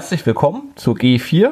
[0.00, 1.50] Herzlich willkommen zu G4,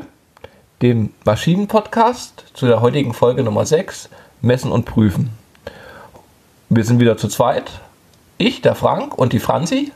[0.81, 4.09] dem Maschinenpodcast, zu der heutigen Folge Nummer 6,
[4.41, 5.29] Messen und Prüfen.
[6.71, 7.71] Wir sind wieder zu zweit.
[8.39, 9.93] Ich, der Frank und die Franzi.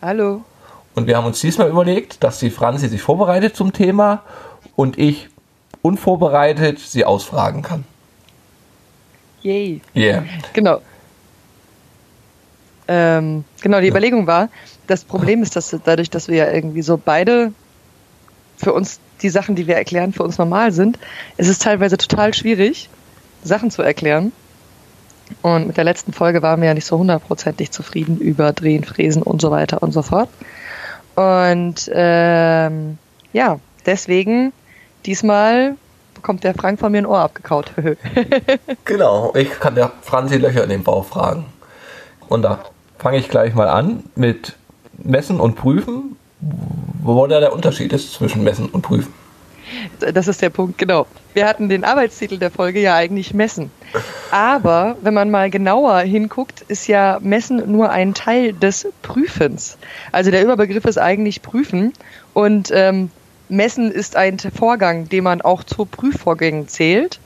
[0.00, 0.44] Hallo.
[0.94, 4.22] Und wir haben uns diesmal überlegt, dass die Franzi sich vorbereitet zum Thema
[4.74, 5.28] und ich
[5.82, 7.84] unvorbereitet sie ausfragen kann.
[9.42, 9.82] Yay.
[9.94, 10.24] Yeah.
[10.54, 10.80] Genau.
[12.88, 13.88] Ähm, genau, die.
[13.88, 14.48] Überlegung war,
[14.88, 17.52] das Problem ist, dass dadurch, dass wir ja irgendwie so beide
[18.56, 20.98] für uns die Sachen, die wir erklären, für uns normal sind,
[21.36, 22.88] ist es teilweise total schwierig,
[23.44, 24.32] Sachen zu erklären.
[25.42, 29.22] Und mit der letzten Folge waren wir ja nicht so hundertprozentig zufrieden über Drehen, Fräsen
[29.22, 30.30] und so weiter und so fort.
[31.14, 32.98] Und ähm,
[33.32, 34.52] ja, deswegen
[35.04, 35.76] diesmal
[36.14, 37.72] bekommt der Frank von mir ein Ohr abgekaut.
[38.84, 41.44] genau, ich kann der Franzi Löcher in den Bauch fragen.
[42.28, 42.60] Und da
[42.98, 44.57] fange ich gleich mal an mit
[44.98, 46.16] Messen und Prüfen.
[47.02, 49.12] Wo da der Unterschied ist zwischen Messen und Prüfen?
[49.98, 51.06] Das ist der Punkt, genau.
[51.34, 53.70] Wir hatten den Arbeitstitel der Folge ja eigentlich Messen.
[54.30, 59.78] Aber wenn man mal genauer hinguckt, ist ja Messen nur ein Teil des Prüfens.
[60.12, 61.92] Also der Überbegriff ist eigentlich Prüfen.
[62.34, 63.10] Und ähm,
[63.48, 67.18] Messen ist ein Vorgang, den man auch zu Prüfvorgängen zählt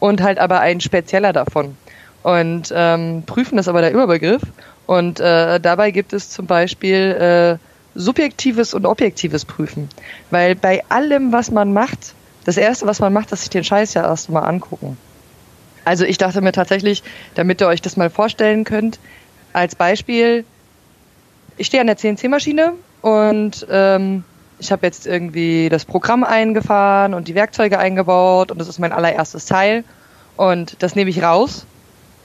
[0.00, 1.76] und halt aber ein spezieller davon.
[2.22, 4.42] Und ähm, Prüfen ist aber der Überbegriff.
[4.86, 9.88] Und äh, dabei gibt es zum Beispiel äh, subjektives und objektives Prüfen.
[10.30, 13.94] Weil bei allem, was man macht, das Erste, was man macht, ist sich den Scheiß
[13.94, 14.96] ja erst mal angucken.
[15.84, 17.02] Also ich dachte mir tatsächlich,
[17.34, 18.98] damit ihr euch das mal vorstellen könnt,
[19.52, 20.44] als Beispiel,
[21.56, 24.24] ich stehe an der CNC-Maschine und ähm,
[24.58, 28.92] ich habe jetzt irgendwie das Programm eingefahren und die Werkzeuge eingebaut und das ist mein
[28.92, 29.84] allererstes Teil
[30.36, 31.66] und das nehme ich raus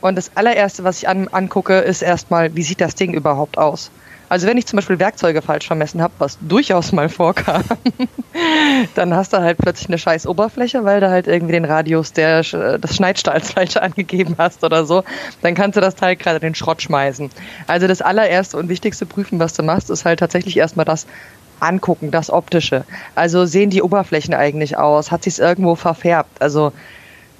[0.01, 3.91] und das allererste, was ich an, angucke, ist erstmal, wie sieht das Ding überhaupt aus?
[4.29, 7.63] Also wenn ich zum Beispiel Werkzeuge falsch vermessen habe, was durchaus mal vorkam,
[8.95, 12.41] dann hast du halt plötzlich eine scheiß Oberfläche, weil du halt irgendwie den Radius der,
[12.41, 15.03] des Schneidstahls falsch angegeben hast oder so.
[15.41, 17.29] Dann kannst du das Teil gerade den Schrott schmeißen.
[17.67, 21.07] Also das allererste und wichtigste Prüfen, was du machst, ist halt tatsächlich erstmal das,
[21.59, 22.85] angucken, das Optische.
[23.15, 25.11] Also sehen die Oberflächen eigentlich aus?
[25.11, 26.41] Hat sich es irgendwo verfärbt?
[26.41, 26.71] Also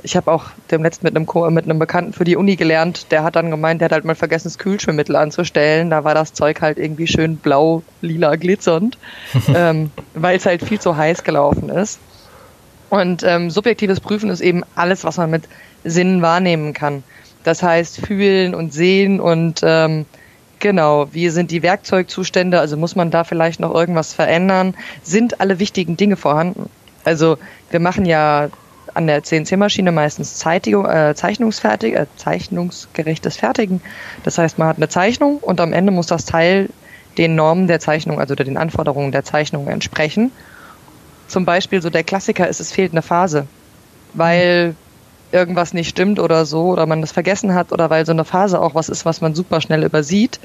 [0.04, 3.36] ich habe auch demnächst mit einem, mit einem Bekannten für die Uni gelernt, der hat
[3.36, 5.90] dann gemeint, der hat halt mal vergessen, das Kühlschwimmmittel anzustellen.
[5.90, 8.98] Da war das Zeug halt irgendwie schön blau, lila, glitzernd,
[9.56, 12.00] ähm, weil es halt viel zu heiß gelaufen ist.
[12.90, 15.44] Und ähm, subjektives Prüfen ist eben alles, was man mit
[15.84, 17.04] Sinnen wahrnehmen kann.
[17.44, 20.06] Das heißt, fühlen und sehen und ähm,
[20.60, 25.60] genau, wie sind die Werkzeugzustände, also muss man da vielleicht noch irgendwas verändern, sind alle
[25.60, 26.70] wichtigen Dinge vorhanden.
[27.04, 27.38] Also
[27.72, 28.50] wir machen ja
[28.94, 33.82] an der CNC-Maschine meistens Zeitigung, äh, Zeichnungsfertig, äh, zeichnungsgerechtes Fertigen.
[34.24, 36.70] Das heißt, man hat eine Zeichnung und am Ende muss das Teil
[37.18, 40.32] den Normen der Zeichnung, also den Anforderungen der Zeichnung entsprechen.
[41.28, 43.48] Zum Beispiel so der Klassiker ist, es fehlt eine Phase,
[44.14, 44.76] weil
[45.32, 48.62] irgendwas nicht stimmt oder so oder man das vergessen hat oder weil so eine Phase
[48.62, 50.40] auch was ist, was man super schnell übersieht.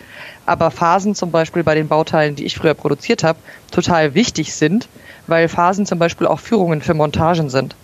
[0.44, 3.38] Aber Phasen zum Beispiel bei den Bauteilen, die ich früher produziert habe,
[3.70, 4.88] total wichtig sind,
[5.26, 7.74] weil Phasen zum Beispiel auch Führungen für Montagen sind.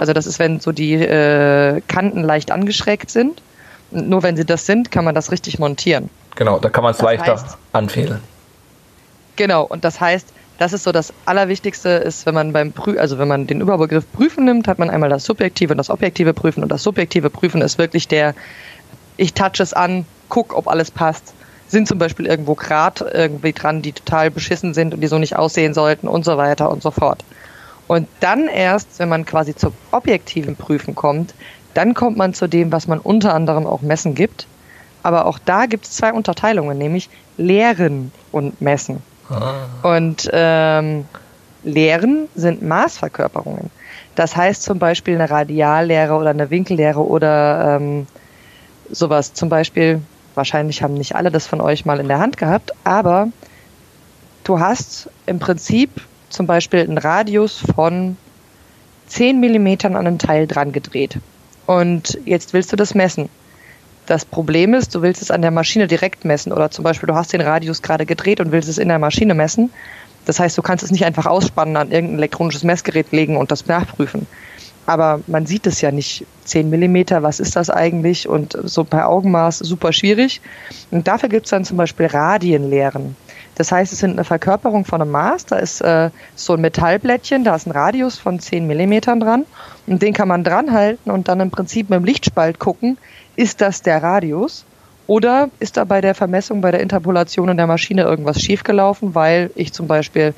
[0.00, 3.42] Also das ist, wenn so die äh, Kanten leicht angeschrägt sind.
[3.90, 6.08] Und nur wenn sie das sind, kann man das richtig montieren.
[6.36, 8.20] Genau, da kann man es leichter heißt, anfehlen.
[9.36, 13.18] Genau, und das heißt, das ist so das Allerwichtigste, ist, wenn man beim Prü also
[13.18, 16.62] wenn man den Überbegriff Prüfen nimmt, hat man einmal das subjektive und das objektive Prüfen.
[16.62, 18.34] Und das subjektive Prüfen ist wirklich der,
[19.18, 21.34] ich touch es an, guck, ob alles passt.
[21.68, 25.36] Sind zum Beispiel irgendwo Grad irgendwie dran, die total beschissen sind und die so nicht
[25.36, 27.22] aussehen sollten und so weiter und so fort.
[27.90, 31.34] Und dann erst, wenn man quasi zum objektiven Prüfen kommt,
[31.74, 34.46] dann kommt man zu dem, was man unter anderem auch messen gibt.
[35.02, 39.02] Aber auch da gibt es zwei Unterteilungen, nämlich Lehren und Messen.
[39.28, 39.64] Ah.
[39.82, 41.04] Und ähm,
[41.64, 43.72] Lehren sind Maßverkörperungen.
[44.14, 48.06] Das heißt zum Beispiel eine Radiallehre oder eine Winkellehre oder ähm,
[48.88, 49.34] sowas.
[49.34, 50.00] Zum Beispiel,
[50.36, 53.30] wahrscheinlich haben nicht alle das von euch mal in der Hand gehabt, aber
[54.44, 55.90] du hast im Prinzip
[56.30, 58.16] zum Beispiel einen Radius von
[59.08, 61.18] 10 Millimetern an einem Teil dran gedreht.
[61.66, 63.28] Und jetzt willst du das messen.
[64.06, 67.14] Das Problem ist, du willst es an der Maschine direkt messen oder zum Beispiel du
[67.14, 69.70] hast den Radius gerade gedreht und willst es in der Maschine messen.
[70.24, 73.66] Das heißt, du kannst es nicht einfach ausspannen, an irgendein elektronisches Messgerät legen und das
[73.66, 74.26] nachprüfen.
[74.86, 76.26] Aber man sieht es ja nicht.
[76.44, 78.28] 10 Millimeter, was ist das eigentlich?
[78.28, 80.40] Und so per Augenmaß super schwierig.
[80.90, 83.14] Und dafür gibt es dann zum Beispiel Radienlehren.
[83.60, 85.44] Das heißt, es sind eine Verkörperung von einem Maß.
[85.44, 89.44] Da ist äh, so ein Metallblättchen, da ist ein Radius von 10 Millimetern dran.
[89.86, 92.96] Und den kann man dran halten und dann im Prinzip mit dem Lichtspalt gucken,
[93.36, 94.64] ist das der Radius?
[95.06, 99.50] Oder ist da bei der Vermessung, bei der Interpolation in der Maschine irgendwas schiefgelaufen, weil
[99.56, 100.32] ich zum Beispiel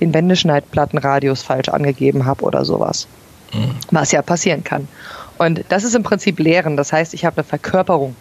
[0.00, 3.06] den Wendeschneidplattenradius falsch angegeben habe oder sowas.
[3.52, 3.74] Mhm.
[3.90, 4.88] Was ja passieren kann.
[5.36, 6.78] Und das ist im Prinzip Lehren.
[6.78, 8.16] Das heißt, ich habe eine Verkörperung.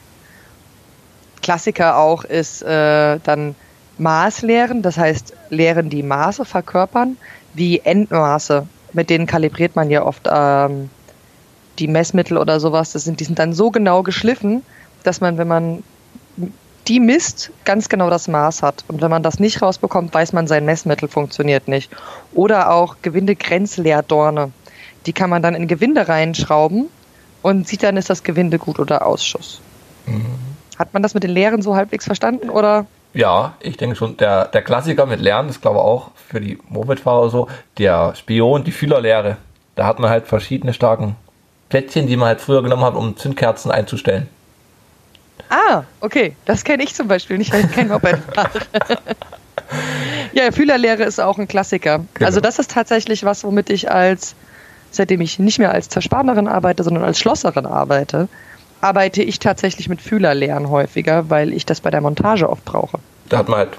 [1.42, 3.56] Klassiker auch ist äh, dann
[4.01, 7.18] Maßlehren, das heißt Lehren, die Maße verkörpern,
[7.53, 8.68] wie Endmaße.
[8.94, 10.89] Mit denen kalibriert man ja oft ähm,
[11.80, 12.92] die Messmittel oder sowas.
[12.92, 14.63] Das sind, die sind dann so genau geschliffen,
[15.03, 15.83] dass man, wenn man
[16.88, 18.83] die misst, ganz genau das Maß hat.
[18.88, 21.92] Und wenn man das nicht rausbekommt, weiß man, sein Messmittel funktioniert nicht.
[22.33, 24.51] Oder auch Gewindegrenzleerdorne.
[25.06, 26.88] Die kann man dann in Gewinde reinschrauben
[27.44, 29.62] und sieht dann, ist das Gewinde gut oder Ausschuss.
[30.07, 30.25] Mhm.
[30.77, 32.88] Hat man das mit den Lehren so halbwegs verstanden oder?
[33.13, 34.17] Ja, ich denke schon.
[34.17, 37.47] Der, der Klassiker mit Lernen ist, glaube ich, auch für die Mopedfahrer so.
[37.77, 39.37] Der Spion, die Fühlerlehre.
[39.75, 41.15] Da hat man halt verschiedene starken
[41.69, 44.27] Plättchen, die man halt früher genommen hat, um Zündkerzen einzustellen.
[45.49, 46.35] Ah, okay.
[46.45, 48.49] Das kenne ich zum Beispiel nicht, weil ich kein Moped fahre.
[50.33, 52.05] ja, Fühlerlehre ist auch ein Klassiker.
[52.13, 52.25] Genau.
[52.25, 54.35] Also das ist tatsächlich was, womit ich als,
[54.91, 58.29] seitdem ich nicht mehr als Zerspanerin arbeite, sondern als Schlosserin arbeite,
[58.81, 62.99] arbeite ich tatsächlich mit Fühlerlehren häufiger, weil ich das bei der Montage oft brauche.
[63.29, 63.69] Da hat man halt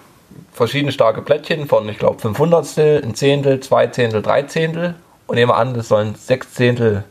[0.52, 4.94] verschiedene starke Plättchen von, ich glaube, 500 ein Zehntel, zwei Zehntel, drei Zehntel.
[5.26, 7.04] Und nehmen wir an, das sollen sechs Zehntel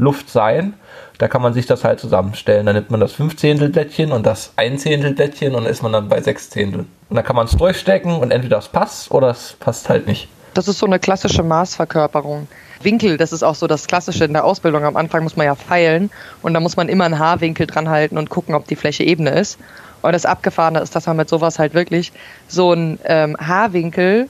[0.00, 0.74] Luft sein.
[1.18, 2.64] Da kann man sich das halt zusammenstellen.
[2.64, 5.82] Dann nimmt man das 5 Zehntel Plättchen und das 1 Zehntel Plättchen und dann ist
[5.82, 6.86] man dann bei 6 Zehntel.
[7.10, 10.28] Und dann kann man es durchstecken und entweder es passt oder es passt halt nicht.
[10.54, 12.48] Das ist so eine klassische Maßverkörperung.
[12.82, 14.84] Winkel, das ist auch so das Klassische in der Ausbildung.
[14.84, 16.10] Am Anfang muss man ja feilen
[16.42, 19.30] und da muss man immer einen Haarwinkel dran halten und gucken, ob die Fläche ebene
[19.30, 19.58] ist.
[20.02, 22.12] Und das Abgefahrene ist, dass man mit sowas halt wirklich
[22.48, 24.28] so ein ähm, Haarwinkel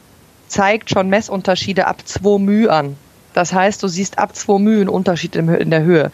[0.48, 2.96] zeigt schon Messunterschiede ab 2 μ an.
[3.34, 6.10] Das heißt, du siehst ab 2 μ einen Unterschied in der Höhe.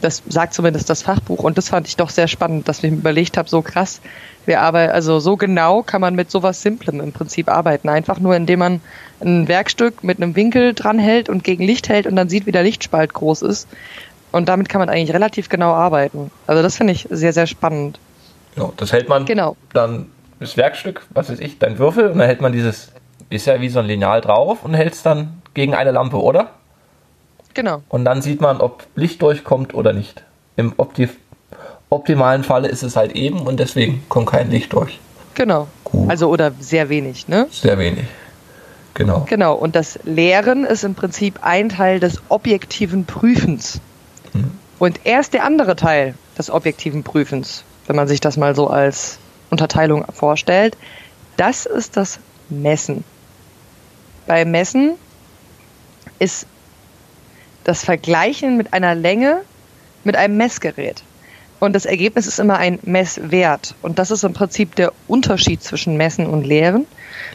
[0.00, 2.98] Das sagt zumindest das Fachbuch und das fand ich doch sehr spannend, dass ich mir
[2.98, 4.00] überlegt habe, so krass,
[4.44, 7.88] wir arbeiten, also so genau kann man mit sowas Simplem im Prinzip arbeiten.
[7.88, 8.80] Einfach nur, indem man
[9.20, 12.52] ein Werkstück mit einem Winkel dran hält und gegen Licht hält und dann sieht, wie
[12.52, 13.68] der Lichtspalt groß ist.
[14.32, 16.30] Und damit kann man eigentlich relativ genau arbeiten.
[16.46, 17.98] Also das finde ich sehr, sehr spannend.
[18.56, 19.56] Ja, das hält man genau.
[19.72, 20.06] dann
[20.38, 22.92] das Werkstück, was weiß ich, dein Würfel und dann hält man dieses,
[23.30, 26.50] ist ja wie so ein Lineal drauf und hält es dann gegen eine Lampe, oder?
[27.56, 27.82] Genau.
[27.88, 30.22] Und dann sieht man, ob Licht durchkommt oder nicht.
[30.56, 31.08] Im opti
[31.88, 34.98] optimalen Falle ist es halt eben und deswegen kommt kein Licht durch.
[35.34, 35.66] Genau.
[35.82, 36.10] Gut.
[36.10, 37.46] Also oder sehr wenig, ne?
[37.50, 38.04] Sehr wenig.
[38.92, 39.24] Genau.
[39.26, 39.54] Genau.
[39.54, 43.80] Und das Lehren ist im Prinzip ein Teil des objektiven Prüfens.
[44.34, 44.50] Mhm.
[44.78, 49.18] Und erst der andere Teil des objektiven Prüfens, wenn man sich das mal so als
[49.48, 50.76] Unterteilung vorstellt,
[51.38, 52.18] das ist das
[52.50, 53.02] Messen.
[54.26, 54.96] Beim Messen
[56.18, 56.46] ist
[57.66, 59.42] das Vergleichen mit einer Länge
[60.04, 61.02] mit einem Messgerät.
[61.58, 63.74] Und das Ergebnis ist immer ein Messwert.
[63.82, 66.86] Und das ist im Prinzip der Unterschied zwischen Messen und Lehren.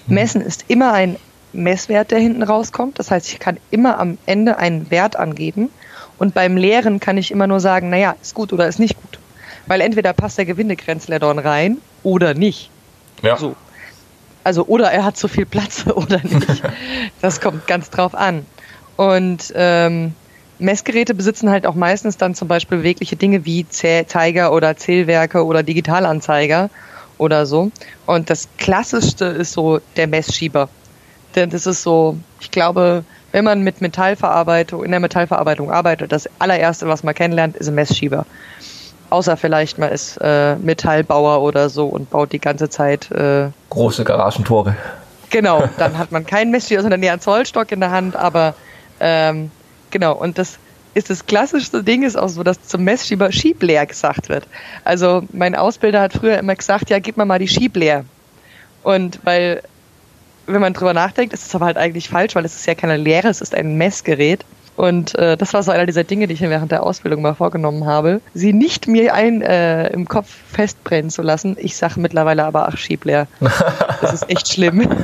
[0.08, 0.16] Mhm.
[0.16, 1.18] Messen ist immer ein
[1.54, 2.98] Messwert, der hinten rauskommt.
[2.98, 5.70] Das heißt, ich kann immer am Ende einen Wert angeben.
[6.18, 9.20] Und beim Lehren kann ich immer nur sagen, naja, ist gut oder ist nicht gut.
[9.68, 12.70] Weil entweder passt der Gewindegrenzledorn rein oder nicht.
[13.22, 13.36] Ja.
[13.38, 13.56] So.
[14.44, 16.64] Also oder er hat zu viel Platz oder nicht.
[17.22, 18.46] das kommt ganz drauf an.
[18.96, 20.14] Und ähm,
[20.62, 25.64] Messgeräte besitzen halt auch meistens dann zum Beispiel bewegliche Dinge wie Zeiger oder Zählwerke oder
[25.64, 26.70] Digitalanzeiger
[27.18, 27.72] oder so.
[28.06, 30.70] Und das Klassischste ist so der Messschieber.
[31.36, 36.30] Denn das ist so, ich glaube, wenn man mit Metallverarbeitung, in der Metallverarbeitung arbeitet, das
[36.40, 38.26] allererste, was man kennenlernt, ist ein Messschieber.
[39.10, 44.04] Außer vielleicht man ist äh, Metallbauer oder so und baut die ganze Zeit äh, große
[44.04, 44.76] Garagentore.
[45.30, 48.54] Genau, dann hat man keinen Messschieber, sondern eher einen Zollstock in der Hand, aber
[49.00, 49.52] ähm,
[49.92, 50.58] genau, und das
[50.94, 54.48] ist das klassischste Ding ist auch so, dass zum Messschieber Schiebleer gesagt wird.
[54.84, 58.04] Also mein Ausbilder hat früher immer gesagt, ja, gib mir mal die Schiebleer.
[58.84, 59.62] Und weil,
[60.48, 62.98] wenn man drüber nachdenkt, ist es aber halt eigentlich falsch, weil es ist ja keine
[62.98, 64.44] Lehre, es ist ein Messgerät.
[64.76, 67.36] Und äh, das war so einer dieser Dinge, die ich mir während der Ausbildung mal
[67.36, 71.56] vorgenommen habe, sie nicht mir ein äh, im Kopf festbrennen zu lassen.
[71.60, 73.28] Ich sage mittlerweile aber, ach, Schiebleer.
[74.02, 74.88] Das ist echt schlimm.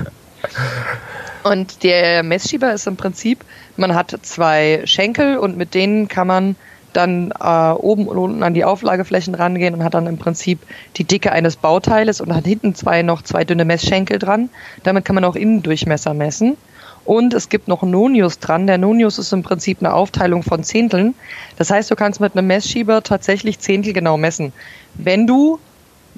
[1.44, 3.44] Und der Messschieber ist im Prinzip,
[3.78, 6.56] man hat zwei Schenkel und mit denen kann man
[6.94, 10.60] dann äh, oben und unten an die Auflageflächen rangehen und hat dann im Prinzip
[10.96, 14.50] die Dicke eines Bauteiles und hat hinten zwei noch zwei dünne Messschenkel dran.
[14.84, 16.58] Damit kann man auch Innendurchmesser messen.
[17.06, 18.68] Und es gibt noch Nonius dran.
[18.68, 21.16] Der Nonius ist im Prinzip eine Aufteilung von Zehnteln.
[21.58, 24.52] Das heißt, du kannst mit einem Messschieber tatsächlich Zehntel genau messen,
[24.96, 25.60] wenn du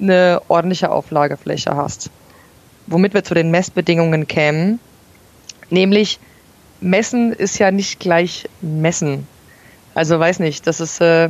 [0.00, 2.10] eine ordentliche Auflagefläche hast.
[2.88, 4.80] Womit wir zu den Messbedingungen kämen.
[5.70, 6.18] Nämlich,
[6.80, 9.26] messen ist ja nicht gleich messen.
[9.94, 11.28] Also weiß nicht, das ist, äh,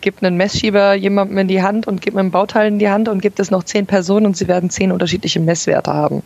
[0.00, 3.20] gibt einen Messschieber jemandem in die Hand und gibt einen Bauteil in die Hand und
[3.20, 6.22] gibt es noch zehn Personen und sie werden zehn unterschiedliche Messwerte haben.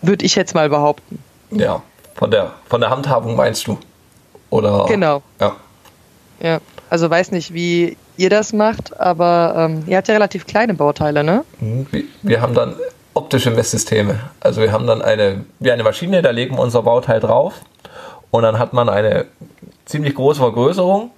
[0.00, 1.18] Würde ich jetzt mal behaupten.
[1.50, 1.82] Ja,
[2.14, 3.78] Von der, von der Handhabung meinst du?
[4.50, 4.86] Oder?
[4.88, 5.22] Genau.
[5.40, 5.56] Ja.
[6.40, 10.74] Ja, also weiß nicht, wie ihr das macht, aber ähm, ihr habt ja relativ kleine
[10.74, 11.44] Bauteile, ne?
[11.60, 11.86] Mhm.
[11.90, 12.76] Wir, wir haben dann
[13.18, 14.20] optische Messsysteme.
[14.40, 17.54] Also wir haben dann eine, wie eine Maschine, da legen wir unser Bauteil drauf
[18.30, 19.26] und dann hat man eine
[19.84, 21.10] ziemlich große Vergrößerung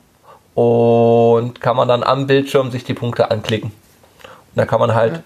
[0.54, 3.70] und kann man dann am Bildschirm sich die Punkte anklicken.
[3.70, 5.22] Und da kann man halt Ja.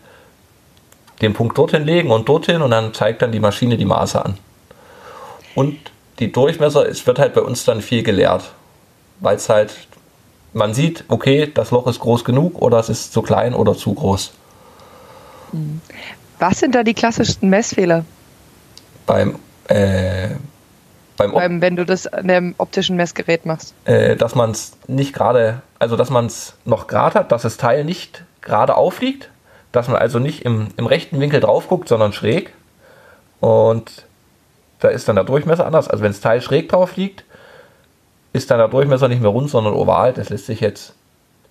[1.22, 4.36] den Punkt dorthin legen und dorthin und dann zeigt dann die Maschine die Maße an.
[5.54, 5.78] Und
[6.18, 8.50] die Durchmesser, es wird halt bei uns dann viel geleert,
[9.20, 9.74] weil es halt,
[10.52, 13.94] man sieht, okay, das Loch ist groß genug oder es ist zu klein oder zu
[13.94, 14.32] groß.
[16.38, 18.04] Was sind da die klassischsten Messfehler,
[19.06, 19.36] Beim,
[19.68, 20.28] äh,
[21.16, 23.74] beim, beim, wenn du das an dem optischen Messgerät machst?
[23.84, 27.56] äh, dass man es nicht gerade, also dass man es noch gerade hat, dass das
[27.56, 29.30] Teil nicht gerade aufliegt,
[29.72, 32.52] dass man also nicht im, im rechten Winkel drauf guckt, sondern schräg.
[33.40, 34.04] Und
[34.80, 35.88] da ist dann der Durchmesser anders.
[35.88, 37.24] Also wenn das Teil schräg drauf liegt,
[38.32, 40.12] ist dann der Durchmesser nicht mehr rund, sondern oval.
[40.12, 40.94] Das lässt sich jetzt,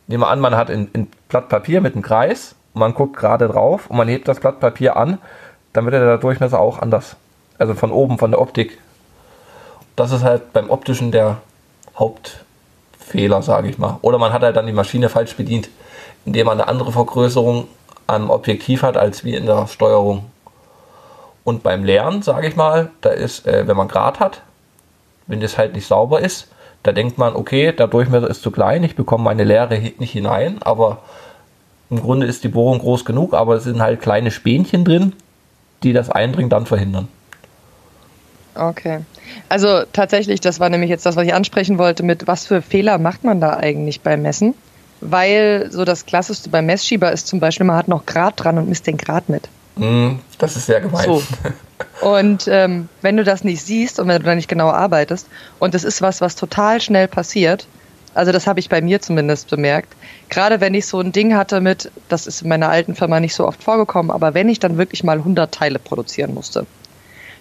[0.07, 3.89] nehmen wir an, man hat ein Blatt Papier mit einem Kreis man guckt gerade drauf
[3.89, 5.19] und man hebt das Blatt Papier an,
[5.73, 7.15] dann wird der Durchmesser auch anders.
[7.57, 8.79] Also von oben, von der Optik.
[9.95, 11.37] Das ist halt beim optischen der
[11.97, 13.99] Hauptfehler, sage ich mal.
[14.01, 15.69] Oder man hat halt dann die Maschine falsch bedient,
[16.25, 17.67] indem man eine andere Vergrößerung
[18.07, 20.25] am Objektiv hat als wie in der Steuerung.
[21.43, 24.41] Und beim Lernen, sage ich mal, da ist, äh, wenn man Grad hat,
[25.27, 26.49] wenn das halt nicht sauber ist,
[26.83, 30.61] da denkt man, okay, der Durchmesser ist zu klein, ich bekomme meine Leere nicht hinein,
[30.61, 30.99] aber
[31.89, 35.13] im Grunde ist die Bohrung groß genug, aber es sind halt kleine Spänchen drin,
[35.83, 37.07] die das Eindringen dann verhindern.
[38.55, 38.99] Okay.
[39.49, 42.97] Also tatsächlich, das war nämlich jetzt das, was ich ansprechen wollte, mit was für Fehler
[42.97, 44.53] macht man da eigentlich beim Messen?
[45.01, 48.69] Weil so das Klassischste beim Messschieber ist zum Beispiel, man hat noch Grad dran und
[48.69, 49.49] misst den Grad mit.
[49.75, 51.05] Mm, das ist sehr gemein.
[51.05, 51.23] So.
[52.01, 55.27] Und ähm, wenn du das nicht siehst und wenn du da nicht genau arbeitest,
[55.59, 57.67] und das ist was, was total schnell passiert,
[58.13, 59.93] also das habe ich bei mir zumindest bemerkt,
[60.29, 63.35] gerade wenn ich so ein Ding hatte mit, das ist in meiner alten Firma nicht
[63.35, 66.65] so oft vorgekommen, aber wenn ich dann wirklich mal 100 Teile produzieren musste.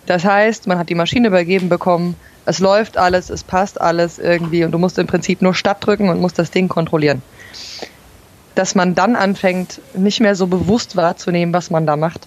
[0.06, 4.64] Das heißt, man hat die Maschine übergeben bekommen, es läuft alles, es passt alles irgendwie
[4.64, 7.22] und du musst im Prinzip nur Statt drücken und musst das Ding kontrollieren.
[8.54, 12.26] Dass man dann anfängt, nicht mehr so bewusst wahrzunehmen, was man da macht.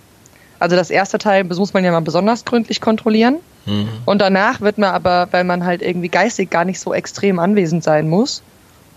[0.65, 3.35] Also das erste Teil muss man ja mal besonders gründlich kontrollieren.
[3.67, 3.87] Mhm.
[4.05, 7.83] Und danach wird man aber, weil man halt irgendwie geistig gar nicht so extrem anwesend
[7.83, 8.41] sein muss,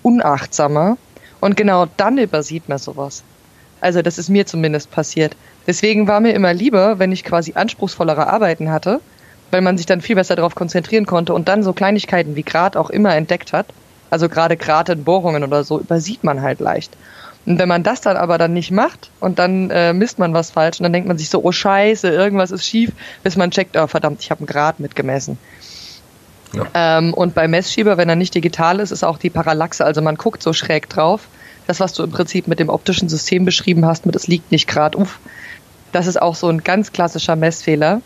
[0.02, 0.96] unachtsamer.
[1.40, 3.22] Und genau dann übersieht man sowas.
[3.82, 5.36] Also das ist mir zumindest passiert.
[5.66, 9.02] Deswegen war mir immer lieber, wenn ich quasi anspruchsvollere Arbeiten hatte,
[9.50, 12.78] weil man sich dann viel besser darauf konzentrieren konnte und dann so Kleinigkeiten wie Grad
[12.78, 13.66] auch immer entdeckt hat.
[14.08, 16.96] Also gerade Grad in Bohrungen oder so übersieht man halt leicht.
[17.48, 20.50] Und wenn man das dann aber dann nicht macht und dann äh, misst man was
[20.50, 23.74] falsch und dann denkt man sich so, oh scheiße, irgendwas ist schief, bis man checkt,
[23.74, 25.38] oh verdammt, ich habe einen Grad mitgemessen.
[26.52, 26.66] Ja.
[26.74, 30.16] Ähm, und beim Messschieber, wenn er nicht digital ist, ist auch die Parallaxe, also man
[30.16, 31.22] guckt so schräg drauf.
[31.66, 34.68] Das, was du im Prinzip mit dem optischen System beschrieben hast, mit es liegt nicht
[34.68, 35.18] grad, uff,
[35.92, 38.02] das ist auch so ein ganz klassischer Messfehler.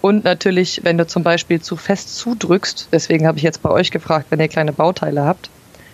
[0.00, 3.90] Und natürlich, wenn du zum Beispiel zu fest zudrückst, deswegen habe ich jetzt bei euch
[3.90, 5.50] gefragt, wenn ihr kleine Bauteile habt,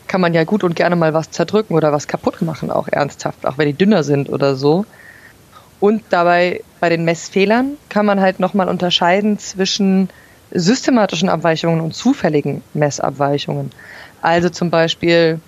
[0.07, 3.47] kann man ja gut und gerne mal was zerdrücken oder was kaputt machen, auch ernsthaft,
[3.47, 4.85] auch wenn die dünner sind oder so.
[5.81, 10.11] Und dabei bei den Messfehlern kann man halt nochmal unterscheiden zwischen
[10.53, 13.71] systematischen Abweichungen und zufälligen Messabweichungen.
[14.21, 15.41] Also zum Beispiel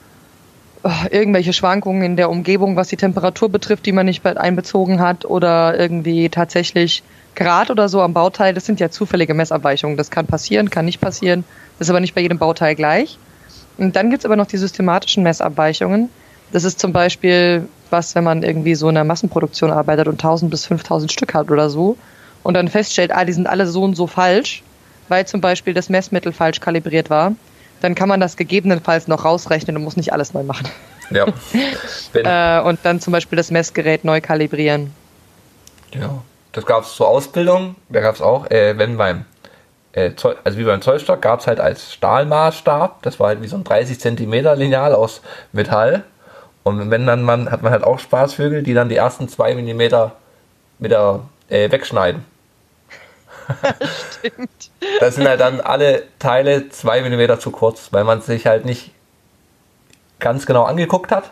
[0.82, 5.24] oh, irgendwelche Schwankungen in der Umgebung, was die Temperatur betrifft, die man nicht einbezogen hat
[5.24, 7.02] oder irgendwie tatsächlich
[7.34, 8.54] Grad oder so am Bauteil.
[8.54, 9.96] Das sind ja zufällige Messabweichungen.
[9.96, 11.44] Das kann passieren, kann nicht passieren.
[11.78, 13.18] Das ist aber nicht bei jedem Bauteil gleich.
[13.76, 16.08] Und dann gibt's aber noch die systematischen Messabweichungen.
[16.52, 20.50] Das ist zum Beispiel was, wenn man irgendwie so in einer Massenproduktion arbeitet und 1000
[20.50, 21.96] bis 5000 Stück hat oder so
[22.42, 24.62] und dann feststellt, ah, die sind alle so und so falsch,
[25.08, 27.34] weil zum Beispiel das Messmittel falsch kalibriert war,
[27.80, 30.68] dann kann man das gegebenenfalls noch rausrechnen und muss nicht alles neu machen.
[31.10, 31.26] Ja.
[32.14, 34.92] Äh, und dann zum Beispiel das Messgerät neu kalibrieren.
[35.92, 36.22] ja.
[36.54, 39.24] Das gab es zur Ausbildung, da gab es auch, äh, wenn beim,
[39.94, 43.48] äh, Zoll, also wie beim Zollstock, gab es halt als Stahlmaßstab, das war halt wie
[43.48, 45.22] so ein 30 Zentimeter Lineal aus
[45.52, 46.04] Metall.
[46.64, 50.12] Und wenn dann man, hat man halt auch Spaßvögel, die dann die ersten zwei Millimeter
[50.78, 52.24] mit der, äh, wegschneiden.
[54.18, 54.70] Stimmt.
[55.00, 58.92] Das sind halt dann alle Teile zwei Millimeter zu kurz, weil man sich halt nicht
[60.18, 61.30] ganz genau angeguckt hat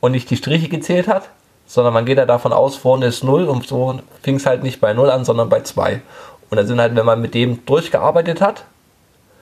[0.00, 1.30] und nicht die Striche gezählt hat,
[1.66, 4.80] sondern man geht ja davon aus, vorne ist 0 und so fing es halt nicht
[4.80, 6.00] bei 0 an, sondern bei 2.
[6.50, 8.64] Und dann sind halt, wenn man mit dem durchgearbeitet hat,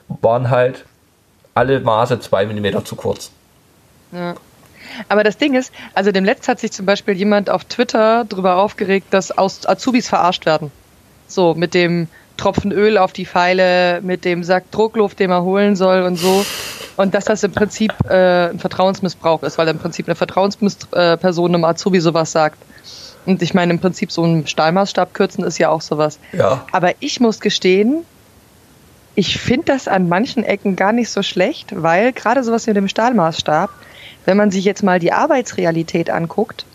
[0.07, 0.85] waren halt
[1.53, 3.31] alle Maße 2 mm zu kurz.
[4.11, 4.35] Ja.
[5.07, 8.57] Aber das Ding ist, also dem Letzt hat sich zum Beispiel jemand auf Twitter darüber
[8.57, 10.71] aufgeregt, dass Aus Azubis verarscht werden.
[11.27, 12.07] So, mit dem,
[12.41, 16.43] Tropfen Öl auf die Pfeile mit dem Sack Druckluft, den man holen soll und so.
[17.01, 21.65] Und dass das im Prinzip äh, ein Vertrauensmissbrauch ist, weil im Prinzip eine Vertrauensperson einem
[21.65, 22.59] Azubi sowas sagt.
[23.25, 26.19] Und ich meine, im Prinzip so ein Stahlmaßstab kürzen ist ja auch sowas.
[26.31, 26.63] Ja.
[26.71, 28.05] Aber ich muss gestehen,
[29.15, 32.87] ich finde das an manchen Ecken gar nicht so schlecht, weil gerade sowas wie dem
[32.87, 33.71] Stahlmaßstab,
[34.25, 36.65] wenn man sich jetzt mal die Arbeitsrealität anguckt,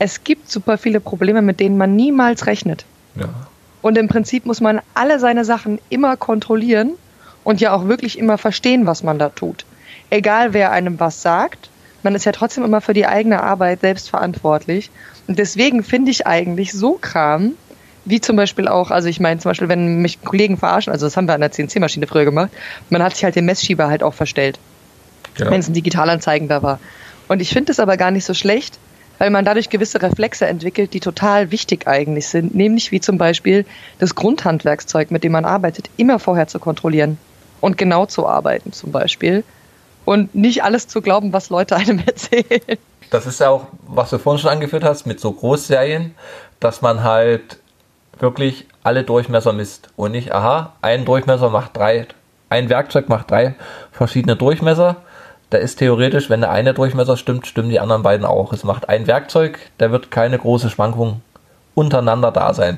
[0.00, 2.84] es gibt super viele Probleme, mit denen man niemals rechnet.
[3.14, 3.28] Ja.
[3.80, 6.94] Und im Prinzip muss man alle seine Sachen immer kontrollieren
[7.44, 9.64] und ja auch wirklich immer verstehen, was man da tut.
[10.10, 11.70] Egal wer einem was sagt,
[12.02, 14.90] man ist ja trotzdem immer für die eigene Arbeit selbst verantwortlich.
[15.26, 17.52] Und deswegen finde ich eigentlich so Kram,
[18.04, 21.16] wie zum Beispiel auch, also ich meine zum Beispiel, wenn mich Kollegen verarschen, also das
[21.16, 22.50] haben wir an der CNC-Maschine früher gemacht,
[22.90, 24.58] man hat sich halt den Messschieber halt auch verstellt,
[25.36, 25.50] Genau.
[25.50, 26.78] wenn es ein Digitalanzeigen da war.
[27.26, 28.78] Und ich finde es aber gar nicht so schlecht,
[29.18, 33.64] weil man dadurch gewisse Reflexe entwickelt, die total wichtig eigentlich sind, nämlich wie zum Beispiel
[33.98, 37.18] das Grundhandwerkszeug, mit dem man arbeitet, immer vorher zu kontrollieren
[37.64, 39.42] und genau zu arbeiten zum Beispiel
[40.04, 42.78] und nicht alles zu glauben, was Leute einem erzählen.
[43.10, 46.14] Das ist ja auch, was du vorhin schon angeführt hast, mit so Großserien,
[46.60, 47.58] dass man halt
[48.18, 52.06] wirklich alle Durchmesser misst und nicht, aha, ein Durchmesser macht drei,
[52.50, 53.54] ein Werkzeug macht drei
[53.92, 54.96] verschiedene Durchmesser.
[55.48, 58.52] Da ist theoretisch, wenn der eine Durchmesser stimmt, stimmen die anderen beiden auch.
[58.52, 61.22] Es macht ein Werkzeug, da wird keine große Schwankung
[61.74, 62.76] untereinander da sein.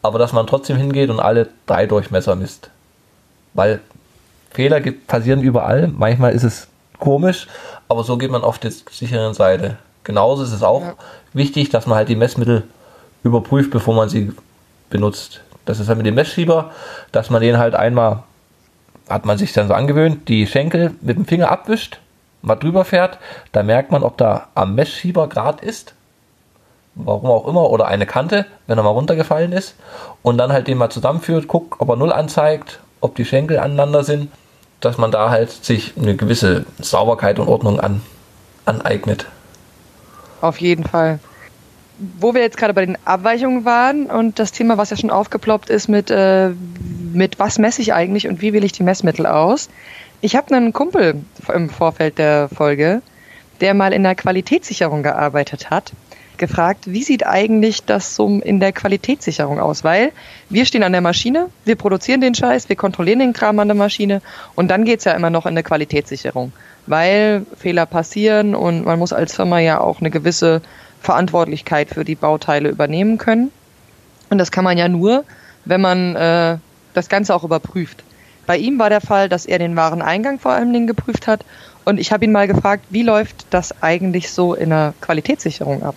[0.00, 2.70] Aber dass man trotzdem hingeht und alle drei Durchmesser misst.
[3.54, 3.80] Weil
[4.50, 5.88] Fehler passieren überall.
[5.88, 7.46] Manchmal ist es komisch,
[7.88, 9.76] aber so geht man auf der sicheren Seite.
[10.04, 10.94] Genauso ist es auch Ja.
[11.32, 12.64] wichtig, dass man halt die Messmittel
[13.22, 14.32] überprüft, bevor man sie
[14.90, 15.40] benutzt.
[15.64, 16.70] Das ist halt mit dem Messschieber,
[17.12, 18.22] dass man den halt einmal,
[19.08, 21.98] hat man sich dann so angewöhnt, die Schenkel mit dem Finger abwischt,
[22.40, 23.18] mal drüber fährt,
[23.52, 25.92] da merkt man, ob da am Messschieber Grad ist,
[26.94, 29.74] warum auch immer, oder eine Kante, wenn er mal runtergefallen ist,
[30.22, 34.04] und dann halt den mal zusammenführt, guckt, ob er Null anzeigt, ob die Schenkel aneinander
[34.04, 34.30] sind,
[34.80, 38.02] dass man da halt sich eine gewisse Sauberkeit und Ordnung an,
[38.64, 39.26] aneignet.
[40.40, 41.18] Auf jeden Fall.
[42.20, 45.68] Wo wir jetzt gerade bei den Abweichungen waren und das Thema, was ja schon aufgeploppt
[45.68, 46.50] ist, mit, äh,
[47.12, 49.68] mit was messe ich eigentlich und wie wähle ich die Messmittel aus.
[50.20, 53.02] Ich habe einen Kumpel im Vorfeld der Folge,
[53.60, 55.92] der mal in der Qualitätssicherung gearbeitet hat,
[56.38, 59.84] gefragt, wie sieht eigentlich das so in der Qualitätssicherung aus?
[59.84, 60.12] Weil
[60.48, 63.76] wir stehen an der Maschine, wir produzieren den Scheiß, wir kontrollieren den Kram an der
[63.76, 64.22] Maschine
[64.54, 66.52] und dann geht's ja immer noch in eine Qualitätssicherung,
[66.86, 70.62] weil Fehler passieren und man muss als Firma ja auch eine gewisse
[71.00, 73.50] Verantwortlichkeit für die Bauteile übernehmen können.
[74.30, 75.24] Und das kann man ja nur,
[75.64, 76.58] wenn man äh,
[76.94, 78.02] das Ganze auch überprüft.
[78.46, 81.44] Bei ihm war der Fall, dass er den Wareneingang vor allen Dingen geprüft hat.
[81.84, 85.94] Und ich habe ihn mal gefragt, wie läuft das eigentlich so in der Qualitätssicherung ab?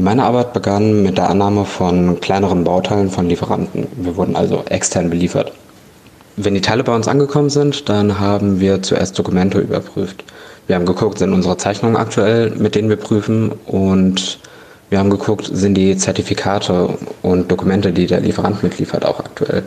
[0.00, 3.88] Meine Arbeit begann mit der Annahme von kleineren Bauteilen von Lieferanten.
[3.96, 5.50] Wir wurden also extern beliefert.
[6.36, 10.22] Wenn die Teile bei uns angekommen sind, dann haben wir zuerst Dokumente überprüft.
[10.68, 14.38] Wir haben geguckt, sind unsere Zeichnungen aktuell, mit denen wir prüfen und
[14.88, 19.64] wir haben geguckt, sind die Zertifikate und Dokumente, die der Lieferant mitliefert, auch aktuell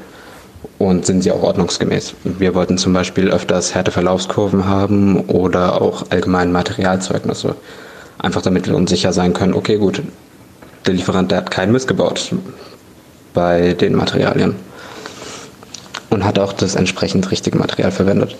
[0.77, 2.13] und sind sie auch ordnungsgemäß.
[2.23, 7.55] Wir wollten zum Beispiel öfters Härteverlaufskurven haben oder auch allgemein Materialzeugnisse.
[8.17, 10.01] Einfach damit wir uns sicher sein können, okay, gut,
[10.85, 12.33] der Lieferant, der hat keinen Mist gebaut
[13.33, 14.55] bei den Materialien
[16.09, 18.35] und hat auch das entsprechend richtige Material verwendet.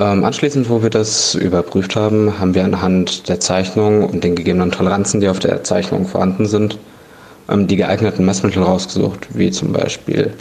[0.00, 4.72] Ähm, anschließend, wo wir das überprüft haben, haben wir anhand der Zeichnung und den gegebenen
[4.72, 6.78] Toleranzen, die auf der Zeichnung vorhanden sind,
[7.48, 10.32] ähm, die geeigneten Messmittel rausgesucht, wie zum Beispiel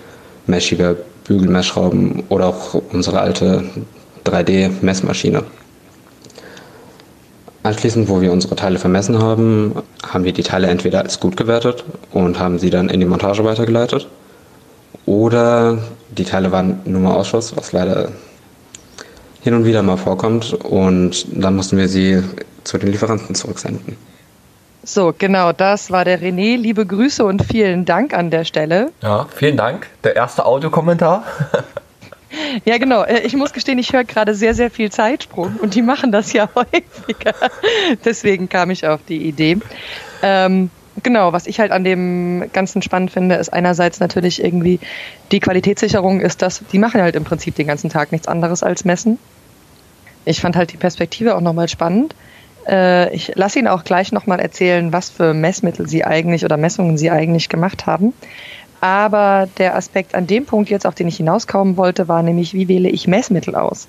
[0.48, 0.96] Messschieber,
[1.26, 3.64] Bügelmessschrauben oder auch unsere alte
[4.26, 5.44] 3D-Messmaschine.
[7.64, 9.74] Anschließend, wo wir unsere Teile vermessen haben,
[10.06, 13.46] haben wir die Teile entweder als gut gewertet und haben sie dann in die Montage
[13.46, 14.08] weitergeleitet.
[15.06, 15.78] Oder
[16.12, 18.10] die Teile waren nur mal Ausschuss, was leider
[19.42, 20.54] hin und wieder mal vorkommt.
[20.54, 22.22] Und dann mussten wir sie
[22.66, 23.98] zu den Lieferanten zurücksenden.
[24.84, 26.58] So, genau, das war der René.
[26.58, 28.92] Liebe Grüße und vielen Dank an der Stelle.
[29.02, 29.88] Ja, vielen Dank.
[30.04, 31.24] Der erste Audiokommentar.
[32.66, 33.04] Ja, genau.
[33.04, 36.34] Äh, Ich muss gestehen, ich höre gerade sehr, sehr viel Zeitsprung und die machen das
[36.34, 37.34] ja häufiger.
[38.04, 39.58] Deswegen kam ich auf die Idee.
[40.22, 40.70] Ähm,
[41.02, 44.80] genau, was ich halt an dem Ganzen spannend finde, ist einerseits natürlich irgendwie
[45.32, 48.86] die Qualitätssicherung ist das, die machen halt im Prinzip den ganzen Tag nichts anderes als
[48.86, 49.20] messen.
[50.26, 52.16] Ich fand halt die Perspektive auch nochmal spannend.
[52.68, 56.98] Äh, ich lasse Ihnen auch gleich nochmal erzählen, was für Messmittel Sie eigentlich oder Messungen
[56.98, 58.14] Sie eigentlich gemacht haben.
[58.84, 62.68] Aber der Aspekt an dem Punkt jetzt, auf den ich hinauskommen wollte, war nämlich, wie
[62.68, 63.88] wähle ich Messmittel aus?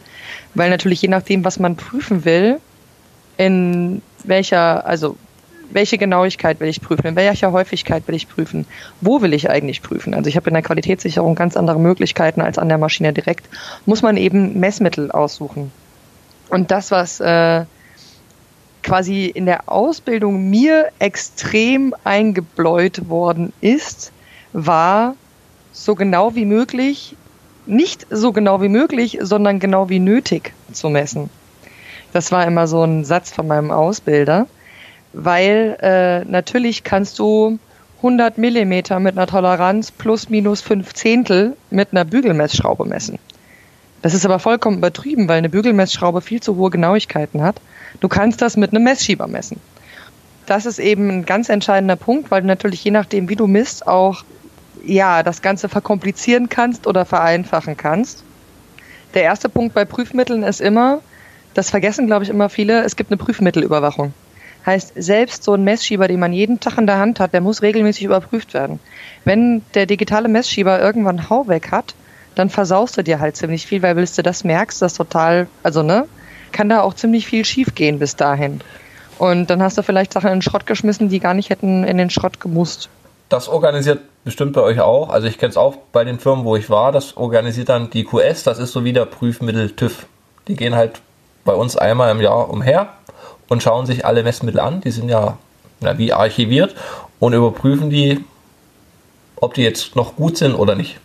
[0.55, 2.61] Weil natürlich je nachdem, was man prüfen will,
[3.37, 5.17] in welcher, also
[5.73, 8.67] welche Genauigkeit will ich prüfen, in welcher Häufigkeit will ich prüfen,
[9.01, 10.15] wo will ich eigentlich prüfen.
[10.15, 13.49] Also ich habe in der Qualitätssicherung ganz andere Möglichkeiten als an der Maschine direkt,
[13.87, 15.73] muss man eben Messmittel aussuchen.
[16.51, 17.65] Und das, was äh,
[18.85, 24.13] quasi in der Ausbildung mir extrem eingebläut worden ist,
[24.55, 25.17] war
[25.73, 27.17] so genau wie möglich,
[27.67, 31.29] nicht so genau wie möglich, sondern genau wie nötig zu messen.
[32.13, 34.47] Das war immer so ein Satz von meinem Ausbilder,
[35.13, 37.59] weil äh, natürlich kannst du
[37.99, 43.19] 100 Millimeter mit einer Toleranz plus minus fünf Zehntel mit einer Bügelmessschraube messen.
[44.03, 47.57] Das ist aber vollkommen übertrieben, weil eine Bügelmessschraube viel zu hohe Genauigkeiten hat.
[48.01, 49.59] Du kannst das mit einem Messschieber messen.
[50.47, 53.87] Das ist eben ein ganz entscheidender Punkt, weil du natürlich je nachdem, wie du misst,
[53.87, 54.23] auch
[54.87, 58.25] ja, das Ganze verkomplizieren kannst oder vereinfachen kannst.
[59.15, 61.01] Der erste Punkt bei Prüfmitteln ist immer,
[61.55, 64.13] das vergessen, glaube ich, immer viele, es gibt eine Prüfmittelüberwachung.
[64.67, 67.63] Heißt, selbst so ein Messschieber, den man jeden Tag in der Hand hat, der muss
[67.63, 68.81] regelmäßig überprüft werden.
[69.25, 71.95] Wenn der digitale Messschieber irgendwann Hau weg hat,
[72.35, 75.83] dann versaust du dir halt ziemlich viel, weil willst du das merkst, das total, also
[75.83, 76.07] ne,
[76.51, 78.61] kann da auch ziemlich viel schief gehen bis dahin.
[79.19, 81.99] Und dann hast du vielleicht Sachen in den Schrott geschmissen, die gar nicht hätten in
[81.99, 82.89] den Schrott gemusst.
[83.35, 85.11] Das organisiert bestimmt bei euch auch.
[85.11, 86.93] Also ich kenne es auch bei den Firmen, wo ich war.
[86.93, 88.45] Das organisiert dann die QS.
[88.45, 90.07] Das ist so wie der Prüfmittel TÜV.
[90.47, 91.01] Die gehen halt
[91.45, 92.91] bei uns einmal im Jahr umher
[93.49, 94.83] und schauen sich alle Messmittel an.
[94.83, 95.37] Die sind ja
[95.81, 96.77] na, wie archiviert
[97.19, 98.25] und überprüfen die,
[99.35, 101.01] ob die jetzt noch gut sind oder nicht.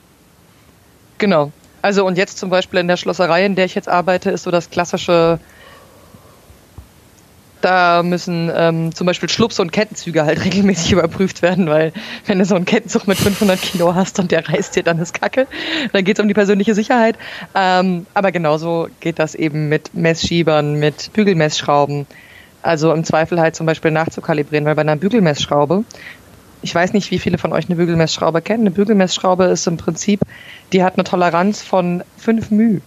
[1.18, 1.52] Genau.
[1.82, 4.52] Also und jetzt zum Beispiel in der Schlosserei, in der ich jetzt arbeite, ist so
[4.52, 5.39] das klassische,
[7.62, 11.93] da müssen ähm, zum Beispiel Schlups und Kettenzüge halt regelmäßig überprüft werden, weil
[12.26, 15.13] wenn du so einen Kettenzug mit 500 Kilo hast und der reißt dir, dann ist
[15.13, 15.48] Kacke.
[15.93, 17.17] Dann geht es um die persönliche Sicherheit.
[17.56, 22.08] Ähm, aber genauso geht das eben mit Messschiebern, mit Bügelmessschrauben.
[22.62, 25.86] Also im Zweifel halt zum Beispiel nachzukalibrieren, weil bei einer Bügelmessschraube
[26.62, 28.63] ich weiß nicht, wie viele von euch eine Bügelmessschraube kennen.
[28.63, 30.22] Eine Bügelmessschraube ist im Prinzip,
[30.74, 32.82] die hat eine Toleranz von 5 μ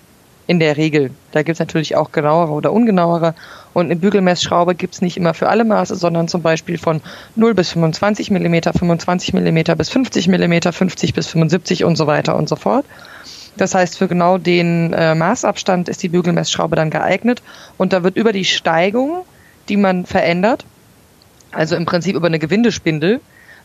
[0.47, 1.11] in der Regel.
[1.31, 3.35] Da gibt es natürlich auch genauere oder ungenauere.
[3.75, 7.01] Und eine Bügelmessschraube gibt es nicht immer für alle Maße, sondern zum Beispiel von
[7.37, 12.37] 0 bis 25 mm, 25 mm bis 50 mm, 50 bis 75 und so weiter
[12.37, 12.85] und so fort.
[13.57, 17.43] Das heißt, für genau den äh, Maßabstand ist die Bügelmessschraube dann geeignet.
[17.77, 19.25] Und da wird über die Steigung,
[19.69, 20.65] die man verändert,
[21.51, 23.21] also im Prinzip über eine Gewindespindel,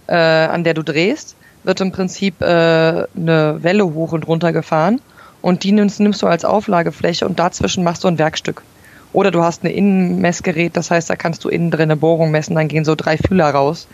[0.08, 5.02] äh, an der du drehst, wird im Prinzip äh, eine Welle hoch und runter gefahren
[5.42, 8.64] und die nimmst, nimmst du als Auflagefläche und dazwischen machst du ein Werkstück.
[9.14, 12.56] Oder du hast ein Innenmessgerät, das heißt, da kannst du innen drin eine Bohrung messen,
[12.56, 13.88] dann gehen so drei Fühler raus.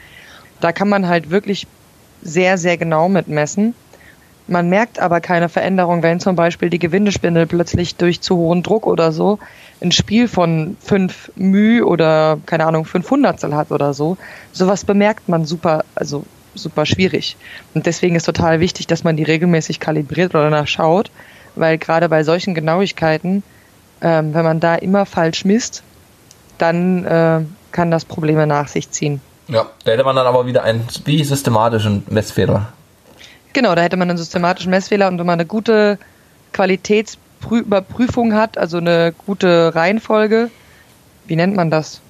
[0.60, 1.68] Da kann man halt wirklich
[2.22, 3.76] sehr, sehr genau mitmessen.
[4.48, 8.86] Man merkt aber keine Veränderung, wenn zum Beispiel die Gewindespindel plötzlich durch zu hohen Druck
[8.86, 9.40] oder so
[9.82, 14.18] ein Spiel von 5 μ oder keine Ahnung 500 hat oder so.
[14.52, 17.38] Sowas bemerkt man super, also super schwierig.
[17.74, 21.12] Und deswegen ist total wichtig, dass man die regelmäßig kalibriert oder nachschaut,
[21.56, 23.44] weil gerade bei solchen Genauigkeiten,
[24.04, 25.82] ähm, wenn man da immer falsch misst,
[26.58, 29.22] dann äh, kann das Probleme nach sich ziehen.
[29.48, 32.68] Ja, da hätte man dann aber wieder einen wie systematischen Messfehler.
[33.54, 35.98] Genau, da hätte man einen systematischen Messfehler und wenn man eine gute
[36.54, 40.50] Qualitätsüberprüfung hat, also eine gute Reihenfolge,
[41.26, 42.02] wie nennt man das?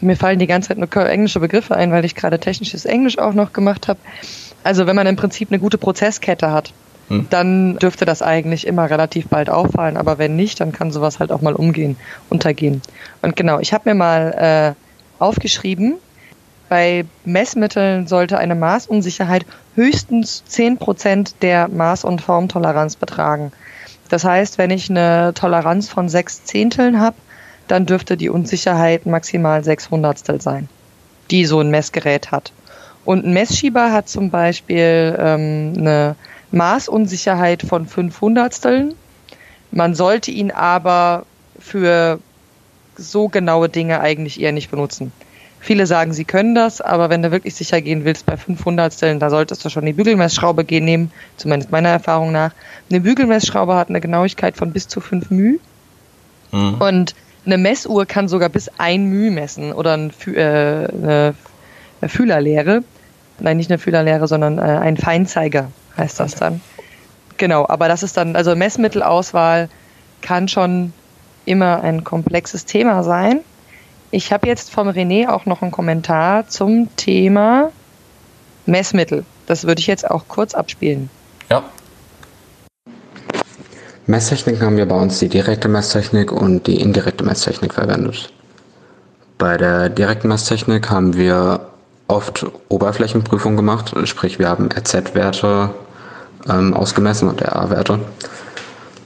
[0.00, 3.34] Mir fallen die ganze Zeit nur englische Begriffe ein, weil ich gerade technisches Englisch auch
[3.34, 3.98] noch gemacht habe.
[4.62, 6.72] Also wenn man im Prinzip eine gute Prozesskette hat,
[7.08, 7.26] hm.
[7.30, 9.96] dann dürfte das eigentlich immer relativ bald auffallen.
[9.96, 11.96] Aber wenn nicht, dann kann sowas halt auch mal umgehen,
[12.30, 12.82] untergehen.
[13.22, 15.96] Und genau, ich habe mir mal äh, aufgeschrieben,
[16.68, 23.52] bei Messmitteln sollte eine Maßunsicherheit höchstens 10% der Maß- und Formtoleranz betragen.
[24.08, 27.16] Das heißt, wenn ich eine Toleranz von sechs Zehnteln habe,
[27.68, 30.68] dann dürfte die Unsicherheit maximal sechs Hundertstel sein,
[31.30, 32.52] die so ein Messgerät hat.
[33.04, 36.16] Und ein Messschieber hat zum Beispiel ähm, eine
[36.54, 38.94] Maßunsicherheit von fünf Hundertsteln.
[39.70, 41.26] Man sollte ihn aber
[41.58, 42.20] für
[42.96, 45.12] so genaue Dinge eigentlich eher nicht benutzen.
[45.60, 49.18] Viele sagen, sie können das, aber wenn du wirklich sicher gehen willst bei 500 Stellen,
[49.18, 52.52] da solltest du schon die Bügelmessschraube gehen nehmen, zumindest meiner Erfahrung nach.
[52.90, 55.58] Eine Bügelmessschraube hat eine Genauigkeit von bis zu 5 μ.
[56.52, 56.74] Mhm.
[56.80, 57.14] Und
[57.46, 61.34] eine Messuhr kann sogar bis 1 μ messen oder ein, äh, eine,
[62.00, 62.84] eine Fühlerlehre.
[63.40, 66.60] Nein, nicht eine Fühlerlehre, sondern äh, ein Feinzeiger heißt das dann.
[67.36, 69.68] Genau, aber das ist dann, also Messmittelauswahl
[70.22, 70.92] kann schon
[71.44, 73.40] immer ein komplexes Thema sein.
[74.10, 77.72] Ich habe jetzt vom René auch noch einen Kommentar zum Thema
[78.66, 79.24] Messmittel.
[79.46, 81.10] Das würde ich jetzt auch kurz abspielen.
[81.50, 81.64] Ja.
[84.06, 88.32] Messtechniken haben wir bei uns die direkte Messtechnik und die indirekte Messtechnik verwendet.
[89.38, 91.66] Bei der direkten Messtechnik haben wir
[92.06, 95.70] oft Oberflächenprüfung gemacht, sprich wir haben RZ-Werte
[96.48, 98.00] ähm, ausgemessen und RA-Werte.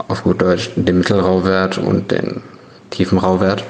[0.09, 2.42] Auf gut Deutsch den Mittelrauwert und den
[2.90, 3.64] tiefen Rauwert.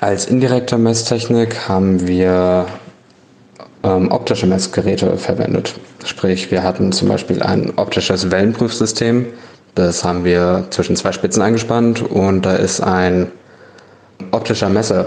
[0.00, 2.66] Als indirekte Messtechnik haben wir
[3.84, 5.74] ähm, optische Messgeräte verwendet.
[6.04, 9.26] Sprich, wir hatten zum Beispiel ein optisches Wellenprüfsystem.
[9.74, 13.30] Das haben wir zwischen zwei Spitzen eingespannt und da ist ein
[14.32, 15.06] optischer Messer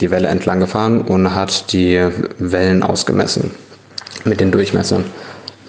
[0.00, 2.06] die Welle entlang gefahren und hat die
[2.38, 3.50] Wellen ausgemessen
[4.24, 5.04] mit den Durchmessern.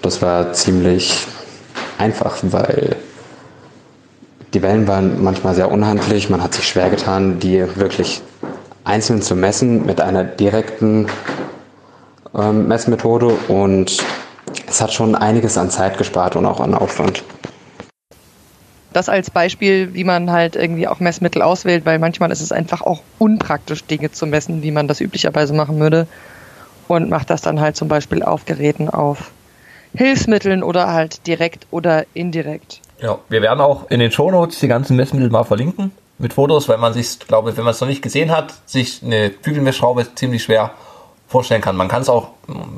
[0.02, 1.26] Das war ziemlich
[1.98, 2.96] einfach, weil
[4.54, 6.30] die Wellen waren manchmal sehr unhandlich.
[6.30, 8.22] Man hat sich schwer getan, die wirklich
[8.84, 11.06] einzeln zu messen mit einer direkten
[12.34, 13.98] ähm, Messmethode und
[14.66, 17.22] es hat schon einiges an Zeit gespart und auch an Aufwand.
[18.92, 22.80] Das als Beispiel, wie man halt irgendwie auch Messmittel auswählt, weil manchmal ist es einfach
[22.80, 26.06] auch unpraktisch, Dinge zu messen, wie man das üblicherweise machen würde.
[26.88, 29.30] Und macht das dann halt zum Beispiel auf Geräten, auf
[29.94, 32.80] Hilfsmitteln oder halt direkt oder indirekt.
[33.00, 36.78] Ja, wir werden auch in den Shownotes die ganzen Messmittel mal verlinken mit Fotos, weil
[36.78, 40.42] man sich, glaube ich, wenn man es noch nicht gesehen hat, sich eine Bügelmessschraube ziemlich
[40.42, 40.72] schwer
[41.28, 41.76] vorstellen kann.
[41.76, 42.30] Man kann es auch,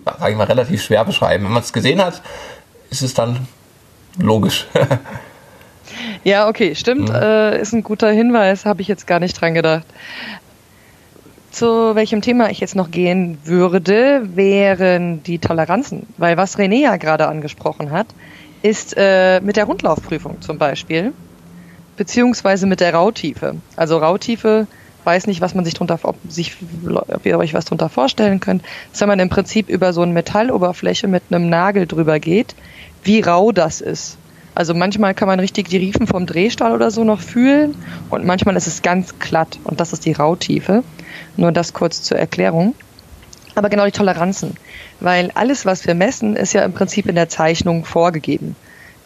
[0.05, 1.45] sage ich mal, relativ schwer beschreiben.
[1.45, 2.21] Wenn man es gesehen hat,
[2.91, 3.47] ist es dann
[4.19, 4.67] logisch.
[6.25, 7.09] ja, okay, stimmt.
[7.09, 7.15] Mhm.
[7.15, 9.87] Äh, ist ein guter Hinweis, habe ich jetzt gar nicht dran gedacht.
[11.51, 16.07] Zu welchem Thema ich jetzt noch gehen würde, wären die Toleranzen.
[16.17, 18.07] Weil was René ja gerade angesprochen hat,
[18.63, 21.13] ist äh, mit der Rundlaufprüfung zum Beispiel,
[21.97, 23.57] beziehungsweise mit der Rautiefe.
[23.75, 24.67] Also Rautiefe
[25.05, 28.63] weiß nicht, was man sich drunter, ob, sich, ob ihr euch was drunter vorstellen könnt,
[28.93, 32.55] dass wenn man im Prinzip über so eine Metalloberfläche mit einem Nagel drüber geht,
[33.03, 34.19] wie rau das ist.
[34.55, 37.75] Also manchmal kann man richtig die Riefen vom Drehstahl oder so noch fühlen
[38.11, 40.83] und manchmal ist es ganz glatt und das ist die Rautiefe.
[41.37, 42.75] Nur das kurz zur Erklärung.
[43.55, 44.57] Aber genau die Toleranzen,
[45.01, 48.55] weil alles, was wir messen, ist ja im Prinzip in der Zeichnung vorgegeben.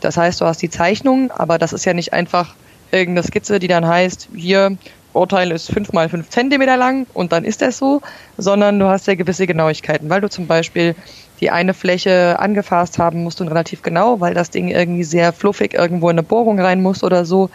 [0.01, 2.55] Das heißt, du hast die Zeichnung, aber das ist ja nicht einfach
[2.91, 4.77] irgendeine Skizze, die dann heißt, hier
[5.15, 8.03] Urteil ist fünf mal fünf Zentimeter lang und dann ist das so,
[8.37, 10.95] sondern du hast ja gewisse Genauigkeiten, weil du zum Beispiel
[11.41, 15.75] die eine Fläche angefasst haben musst und relativ genau, weil das Ding irgendwie sehr fluffig
[15.75, 17.49] irgendwo in eine Bohrung rein muss oder so.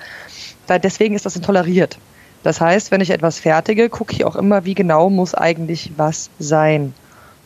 [0.68, 1.98] Deswegen ist das toleriert.
[2.44, 6.30] Das heißt, wenn ich etwas fertige, gucke ich auch immer, wie genau muss eigentlich was
[6.40, 6.94] sein.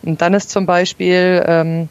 [0.03, 1.89] Und dann ist zum Beispiel ähm,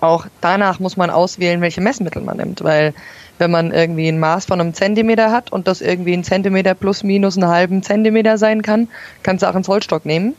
[0.00, 2.94] auch danach muss man auswählen, welche Messmittel man nimmt, weil
[3.38, 7.04] wenn man irgendwie ein Maß von einem Zentimeter hat und das irgendwie ein Zentimeter plus
[7.04, 8.88] minus einen halben Zentimeter sein kann,
[9.22, 10.34] kannst du auch einen Zollstock nehmen.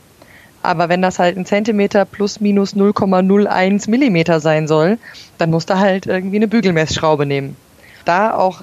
[0.62, 4.98] Aber wenn das halt ein Zentimeter plus minus 0,01 Millimeter sein soll,
[5.38, 7.56] dann musst du halt irgendwie eine Bügelmessschraube nehmen.
[8.04, 8.62] Da auch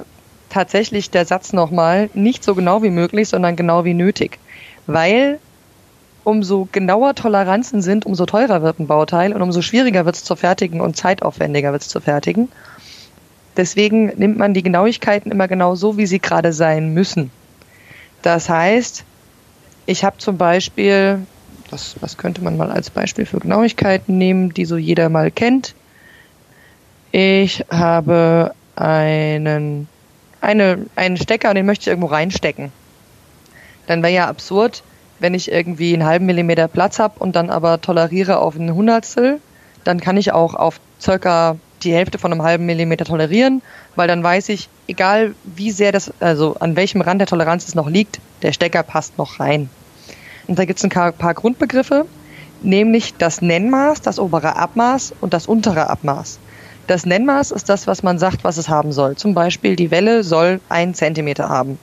[0.50, 4.40] tatsächlich der Satz nochmal nicht so genau wie möglich, sondern genau wie nötig.
[4.86, 5.40] Weil
[6.24, 10.36] umso genauer Toleranzen sind, umso teurer wird ein Bauteil und umso schwieriger wird es zu
[10.36, 12.50] fertigen und zeitaufwendiger wird es zu fertigen.
[13.56, 17.32] Deswegen nimmt man die Genauigkeiten immer genau so, wie sie gerade sein müssen.
[18.22, 19.04] Das heißt,
[19.86, 21.26] ich habe zum Beispiel,
[21.70, 25.76] was, was könnte man mal als Beispiel für Genauigkeiten nehmen, die so jeder mal kennt.
[27.12, 29.88] Ich habe einen,
[30.48, 32.72] eine, einen Stecker und den möchte ich irgendwo reinstecken.
[33.86, 34.82] Dann wäre ja absurd,
[35.20, 39.42] wenn ich irgendwie einen halben Millimeter Platz habe und dann aber toleriere auf ein Hundertstel,
[39.84, 43.62] dann kann ich auch auf circa die Hälfte von einem halben Millimeter tolerieren,
[43.96, 47.76] weil dann weiß ich, egal wie sehr das, also an welchem Rand der Toleranz es
[47.76, 49.70] noch liegt, der Stecker passt noch rein.
[50.48, 52.06] Und da gibt es ein paar Grundbegriffe,
[52.62, 56.40] nämlich das Nennmaß, das obere Abmaß und das untere Abmaß.
[56.88, 59.18] Das Nennmaß ist das, was man sagt, was es haben soll.
[59.18, 61.78] Zum Beispiel die Welle soll ein Zentimeter haben.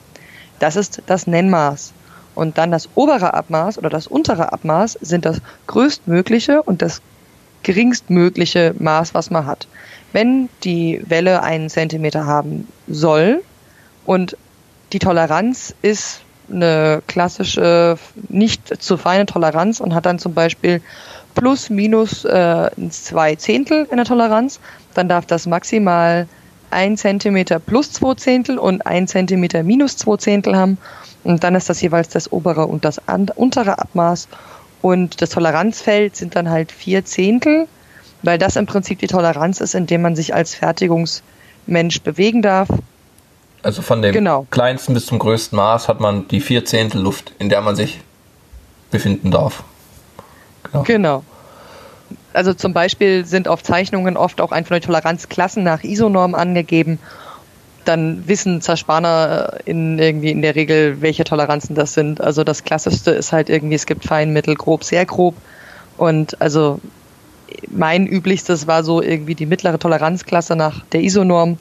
[0.59, 1.93] Das ist das Nennmaß.
[2.33, 7.01] Und dann das obere Abmaß oder das untere Abmaß sind das größtmögliche und das
[7.63, 9.67] geringstmögliche Maß, was man hat.
[10.11, 13.41] Wenn die Welle einen Zentimeter haben soll
[14.05, 14.37] und
[14.91, 17.97] die Toleranz ist eine klassische,
[18.29, 20.81] nicht zu feine Toleranz und hat dann zum Beispiel
[21.35, 24.59] plus minus äh, zwei Zehntel in der Toleranz,
[24.93, 26.27] dann darf das maximal
[26.71, 30.77] ein Zentimeter plus zwei Zehntel und ein Zentimeter minus zwei Zehntel haben.
[31.23, 33.01] Und dann ist das jeweils das obere und das
[33.35, 34.27] untere Abmaß.
[34.81, 37.67] Und das Toleranzfeld sind dann halt vier Zehntel,
[38.21, 42.69] weil das im Prinzip die Toleranz ist, in dem man sich als Fertigungsmensch bewegen darf.
[43.63, 44.45] Also von dem genau.
[44.51, 47.99] kleinsten bis zum größten Maß hat man die vier Zehntel Luft, in der man sich
[48.91, 49.63] befinden darf.
[50.71, 50.83] Genau.
[50.83, 51.23] genau.
[52.33, 56.99] Also zum Beispiel sind auf Zeichnungen oft auch einfach nur Toleranzklassen nach ISO-Norm angegeben.
[57.85, 62.19] dann wissen Zerspaner in irgendwie in der Regel, welche Toleranzen das sind.
[62.19, 65.35] Also das klassischste ist halt irgendwie, es gibt fein, mittel, grob, sehr grob.
[65.97, 66.79] Und also
[67.69, 71.57] mein üblichstes war so irgendwie die mittlere Toleranzklasse nach der ISO-Norm,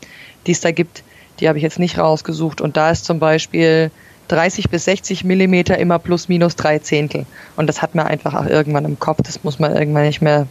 [0.47, 1.03] die es da gibt.
[1.40, 2.61] Die habe ich jetzt nicht rausgesucht.
[2.61, 3.90] Und da ist zum Beispiel
[4.29, 7.27] 30 bis 60 Millimeter immer plus minus drei Zehntel.
[7.57, 9.19] Und das hat man einfach auch irgendwann im Kopf.
[9.23, 10.47] Das muss man irgendwann nicht mehr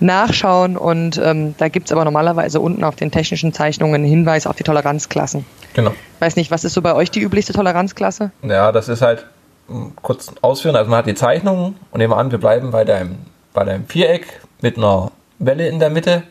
[0.00, 0.76] nachschauen.
[0.76, 4.62] Und ähm, da gibt's aber normalerweise unten auf den technischen Zeichnungen einen Hinweis auf die
[4.64, 5.44] Toleranzklassen.
[5.74, 5.92] Genau.
[6.20, 8.30] Weiß nicht, was ist so bei euch die üblichste Toleranzklasse?
[8.42, 9.26] Ja, das ist halt
[9.68, 10.76] m, kurz ausführen.
[10.76, 13.16] Also man hat die Zeichnung und nehmen wir an, wir bleiben bei deinem,
[13.52, 16.22] bei deinem Viereck mit einer Welle in der Mitte.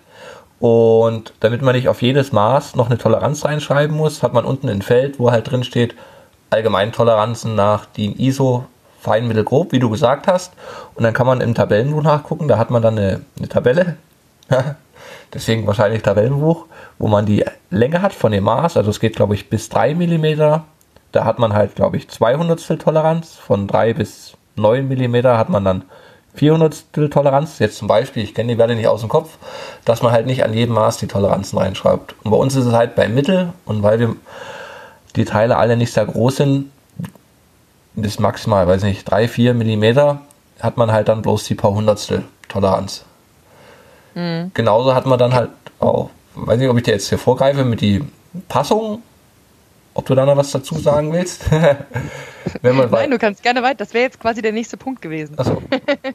[0.60, 4.70] Und damit man nicht auf jedes Maß noch eine Toleranz reinschreiben muss, hat man unten
[4.70, 5.94] ein Feld, wo halt drin steht,
[6.50, 8.66] Allgemeintoleranzen nach DIN ISO
[9.00, 10.54] fein, mittel, grob, wie du gesagt hast.
[10.96, 13.98] Und dann kann man im Tabellenbuch nachgucken, da hat man dann eine, eine Tabelle.
[15.34, 16.66] Deswegen wahrscheinlich Tabellenbuch,
[16.98, 18.78] wo man die Länge hat von dem Maß.
[18.78, 20.62] Also es geht, glaube ich, bis 3 mm.
[21.12, 23.36] Da hat man halt, glaube ich, 200 Toleranz.
[23.36, 25.84] Von 3 bis 9 mm hat man dann
[26.36, 27.60] 400 Toleranz.
[27.60, 29.38] Jetzt zum Beispiel, ich kenne die Werte nicht aus dem Kopf,
[29.86, 32.16] dass man halt nicht an jedem Maß die Toleranzen reinschreibt.
[32.24, 34.16] Und bei uns ist es halt bei Mittel und weil wir
[35.18, 36.72] die Teile alle nicht sehr groß sind,
[37.96, 40.22] bis maximal, weiß nicht, 3, 4 Millimeter,
[40.60, 43.04] hat man halt dann bloß die paar Hundertstel Toleranz.
[44.16, 44.52] Mhm.
[44.54, 45.50] Genauso hat man dann halt
[45.80, 48.04] auch, weiß nicht, ob ich dir jetzt hier vorgreife mit die
[48.48, 49.02] Passung,
[49.94, 51.46] ob du da noch was dazu sagen willst.
[52.62, 53.78] Nein, du kannst gerne weiter.
[53.78, 55.38] Das wäre jetzt quasi der nächste Punkt gewesen.
[55.38, 55.62] Achso,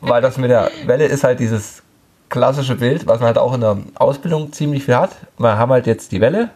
[0.01, 1.83] weil das mit der Welle ist halt dieses
[2.29, 5.11] klassische Bild, was man halt auch in der Ausbildung ziemlich viel hat.
[5.37, 6.51] Wir haben halt jetzt die Welle,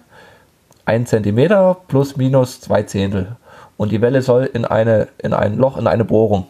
[0.86, 3.36] 1 cm plus minus 2 Zehntel.
[3.76, 6.46] Und die Welle soll in, eine, in ein Loch, in eine Bohrung.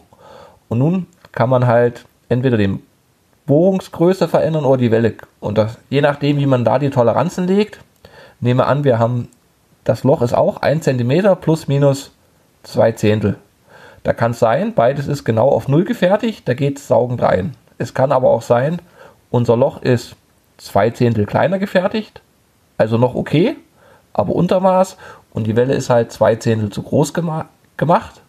[0.69, 2.79] Und nun kann man halt entweder die
[3.45, 5.15] Bohrungsgröße verändern oder die Welle.
[5.39, 7.79] Und das, je nachdem, wie man da die Toleranzen legt,
[8.39, 9.29] nehme an, wir haben,
[9.83, 12.11] das Loch ist auch 1 cm plus minus
[12.63, 13.37] 2 Zehntel.
[14.03, 17.55] Da kann es sein, beides ist genau auf Null gefertigt, da geht es saugend rein.
[17.77, 18.79] Es kann aber auch sein,
[19.29, 20.15] unser Loch ist
[20.57, 22.21] 2 Zehntel kleiner gefertigt,
[22.77, 23.57] also noch okay,
[24.17, 24.97] aber Untermaß
[25.31, 27.45] und die Welle ist halt zwei Zehntel zu groß gema
[27.77, 28.21] gemacht,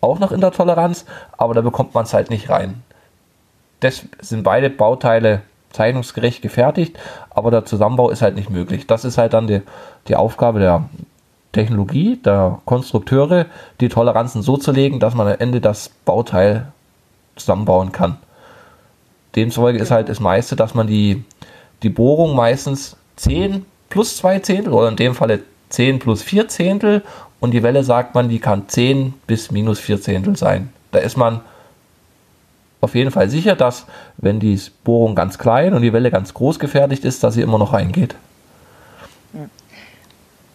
[0.00, 1.04] auch noch in der Toleranz,
[1.36, 2.82] aber da bekommt man es halt nicht rein.
[3.80, 8.86] Das sind beide Bauteile zeichnungsgerecht gefertigt, aber der Zusammenbau ist halt nicht möglich.
[8.86, 9.62] Das ist halt dann die,
[10.08, 10.88] die Aufgabe der
[11.52, 13.46] Technologie, der Konstrukteure,
[13.80, 16.68] die Toleranzen so zu legen, dass man am Ende das Bauteil
[17.34, 18.18] zusammenbauen kann.
[19.34, 21.24] Demzufolge ist halt das meiste, dass man die,
[21.82, 27.02] die Bohrung meistens 10 plus 2 Zehntel oder in dem Falle 10 plus 4 Zehntel
[27.40, 30.72] und die Welle sagt man, die kann 10 bis minus 4 Zehntel sein.
[30.92, 31.40] Da ist man
[32.80, 36.58] auf jeden Fall sicher, dass wenn die Bohrung ganz klein und die Welle ganz groß
[36.58, 38.14] gefertigt ist, dass sie immer noch reingeht.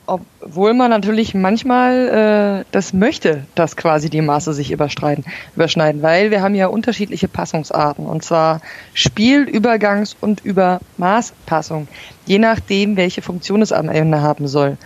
[0.07, 5.23] Obwohl man natürlich manchmal äh, das möchte, dass quasi die Maße sich überschneiden,
[5.55, 8.61] überschneiden, weil wir haben ja unterschiedliche Passungsarten und zwar
[8.93, 11.87] Spiel-, Übergangs- und Übermaßpassung,
[12.25, 14.77] je nachdem, welche Funktion es am Ende haben soll.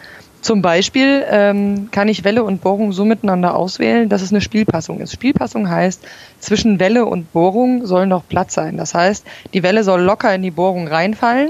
[0.42, 5.00] Zum Beispiel ähm, kann ich Welle und Bohrung so miteinander auswählen, dass es eine Spielpassung
[5.00, 5.12] ist.
[5.12, 6.04] Spielpassung heißt,
[6.40, 8.78] zwischen Welle und Bohrung soll noch Platz sein.
[8.78, 9.26] Das heißt,
[9.56, 11.50] die Welle soll locker in die Bohrung reinfallen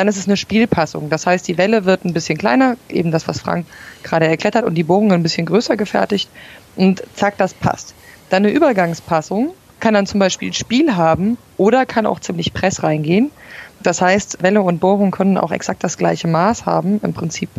[0.00, 1.10] dann ist es eine Spielpassung.
[1.10, 3.66] Das heißt, die Welle wird ein bisschen kleiner, eben das, was Frank
[4.02, 6.30] gerade erklärt hat, und die Bohrung ein bisschen größer gefertigt
[6.74, 7.94] und zack, das passt.
[8.30, 13.30] Dann eine Übergangspassung kann dann zum Beispiel Spiel haben oder kann auch ziemlich press reingehen.
[13.82, 17.50] Das heißt, Welle und Bohrung können auch exakt das gleiche Maß haben, im Prinzip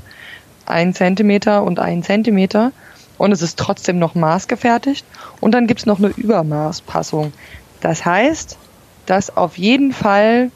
[0.65, 2.71] ein Zentimeter und ein Zentimeter
[3.19, 5.05] und es ist trotzdem noch maßgefertigt.
[5.41, 7.33] Und dann gibt es noch eine Übermaßpassung.
[7.81, 8.57] Das heißt,
[9.05, 10.49] dass auf jeden Fall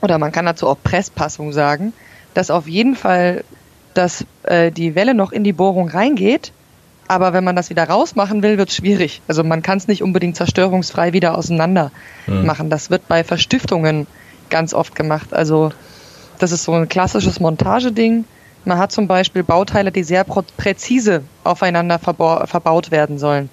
[0.00, 1.92] oder man kann dazu auch Presspassung sagen,
[2.34, 3.44] dass auf jeden Fall
[3.94, 6.52] dass äh, die Welle noch in die Bohrung reingeht,
[7.08, 9.22] aber wenn man das wieder rausmachen will, wird es schwierig.
[9.26, 11.90] Also man kann es nicht unbedingt zerstörungsfrei wieder auseinander
[12.26, 12.46] hm.
[12.46, 12.70] machen.
[12.70, 14.06] Das wird bei Verstiftungen
[14.50, 15.32] ganz oft gemacht.
[15.32, 15.72] Also
[16.38, 18.24] das ist so ein klassisches Montageding.
[18.64, 23.48] Man hat zum Beispiel Bauteile, die sehr präzise aufeinander verbaut werden sollen.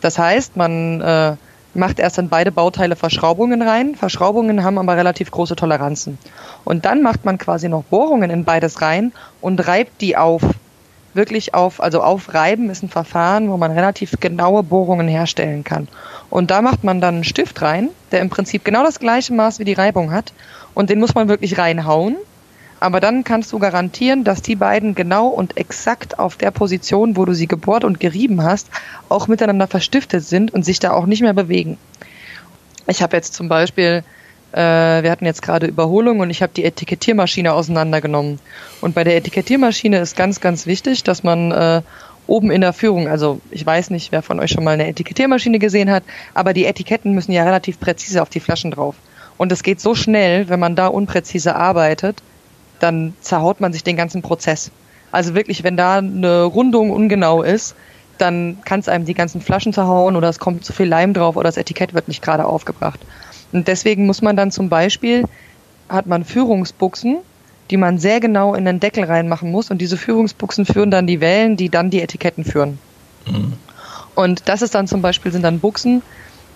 [0.00, 1.36] Das heißt, man äh,
[1.74, 3.94] macht erst dann beide Bauteile Verschraubungen rein.
[3.94, 6.18] Verschraubungen haben aber relativ große Toleranzen.
[6.64, 10.42] Und dann macht man quasi noch Bohrungen in beides rein und reibt die auf.
[11.12, 15.88] Wirklich auf, also aufreiben ist ein Verfahren, wo man relativ genaue Bohrungen herstellen kann.
[16.28, 19.58] Und da macht man dann einen Stift rein, der im Prinzip genau das gleiche Maß
[19.58, 20.32] wie die Reibung hat.
[20.72, 22.16] Und den muss man wirklich reinhauen.
[22.80, 27.24] Aber dann kannst du garantieren, dass die beiden genau und exakt auf der Position, wo
[27.24, 28.68] du sie gebohrt und gerieben hast,
[29.08, 31.78] auch miteinander verstiftet sind und sich da auch nicht mehr bewegen.
[32.86, 34.02] Ich habe jetzt zum Beispiel
[34.52, 38.40] Äh, wir hatten jetzt gerade Überholung und ich habe die Etikettiermaschine auseinandergenommen.
[38.80, 41.82] Und bei der Etikettiermaschine ist ganz, ganz wichtig, dass man äh,
[42.26, 45.58] oben in der Führung, also ich weiß nicht, wer von euch schon mal eine Etikettiermaschine
[45.58, 46.02] gesehen hat,
[46.34, 48.96] aber die Etiketten müssen ja relativ präzise auf die Flaschen drauf.
[49.38, 52.22] Und es geht so schnell, wenn man da unpräzise arbeitet,
[52.80, 54.70] dann zerhaut man sich den ganzen Prozess.
[55.12, 57.74] Also wirklich, wenn da eine Rundung ungenau ist,
[58.18, 61.36] dann kann es einem die ganzen Flaschen zerhauen oder es kommt zu viel Leim drauf
[61.36, 63.00] oder das Etikett wird nicht gerade aufgebracht.
[63.52, 65.24] Und deswegen muss man dann zum Beispiel,
[65.88, 67.18] hat man Führungsbuchsen,
[67.70, 71.20] die man sehr genau in den Deckel reinmachen muss und diese Führungsbuchsen führen dann die
[71.20, 72.78] Wellen, die dann die Etiketten führen.
[73.26, 73.54] Mhm.
[74.14, 76.02] Und das ist dann zum Beispiel, sind dann Buchsen,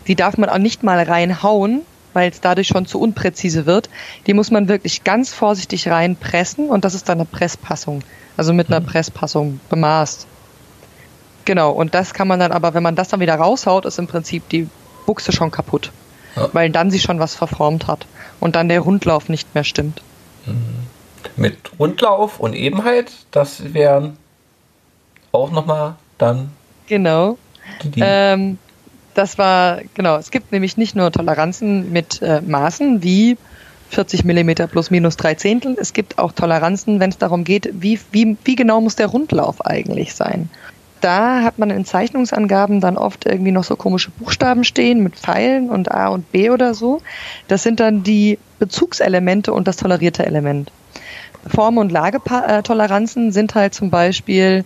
[0.07, 1.83] die darf man auch nicht mal reinhauen,
[2.15, 3.91] weil es dadurch schon zu unpräzise wird.
[4.27, 8.03] Die muss man wirklich ganz vorsichtig reinpressen und das ist dann eine Presspassung.
[8.37, 8.87] Also mit einer mhm.
[8.87, 10.27] Presspassung bemaßt.
[11.45, 14.07] Genau, und das kann man dann aber, wenn man das dann wieder raushaut, ist im
[14.07, 14.69] Prinzip die
[15.07, 15.93] Buchse schon kaputt.
[16.37, 16.49] Ja.
[16.53, 18.07] Weil dann sie schon was verformt hat
[18.41, 20.03] und dann der Rundlauf nicht mehr stimmt.
[20.47, 20.87] Mhm.
[21.37, 24.17] Mit Rundlauf und Ebenheit, das wären
[25.33, 26.51] auch nochmal dann.
[26.87, 27.39] Genau.
[27.97, 28.59] Ähm,
[29.15, 33.37] das war, genau, es gibt nämlich nicht nur Toleranzen mit äh, Maßen wie
[33.91, 38.01] 40 mm plus minus drei Zehntel, es gibt auch Toleranzen, wenn es darum geht, wie,
[38.13, 40.49] wie, wie genau muss der Rundlauf eigentlich sein
[41.05, 45.69] da hat man in Zeichnungsangaben dann oft irgendwie noch so komische Buchstaben stehen mit Pfeilen
[45.69, 47.03] und A und B oder so.
[47.47, 50.73] Das sind dann die Bezugselemente und das tolerierte Element.
[51.47, 54.65] Form- und Lagetoleranzen sind halt zum Beispiel,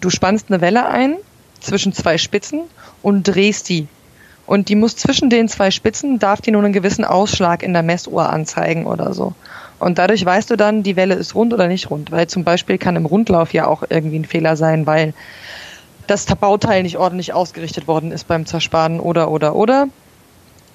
[0.00, 1.16] du spannst eine Welle ein
[1.64, 2.62] zwischen zwei Spitzen
[3.02, 3.88] und drehst die.
[4.46, 7.82] Und die muss zwischen den zwei Spitzen, darf die nur einen gewissen Ausschlag in der
[7.82, 9.34] Messuhr anzeigen oder so.
[9.78, 12.10] Und dadurch weißt du dann, die Welle ist rund oder nicht rund.
[12.10, 15.14] Weil zum Beispiel kann im Rundlauf ja auch irgendwie ein Fehler sein, weil
[16.06, 19.88] das Bauteil nicht ordentlich ausgerichtet worden ist beim Zersparen oder oder oder.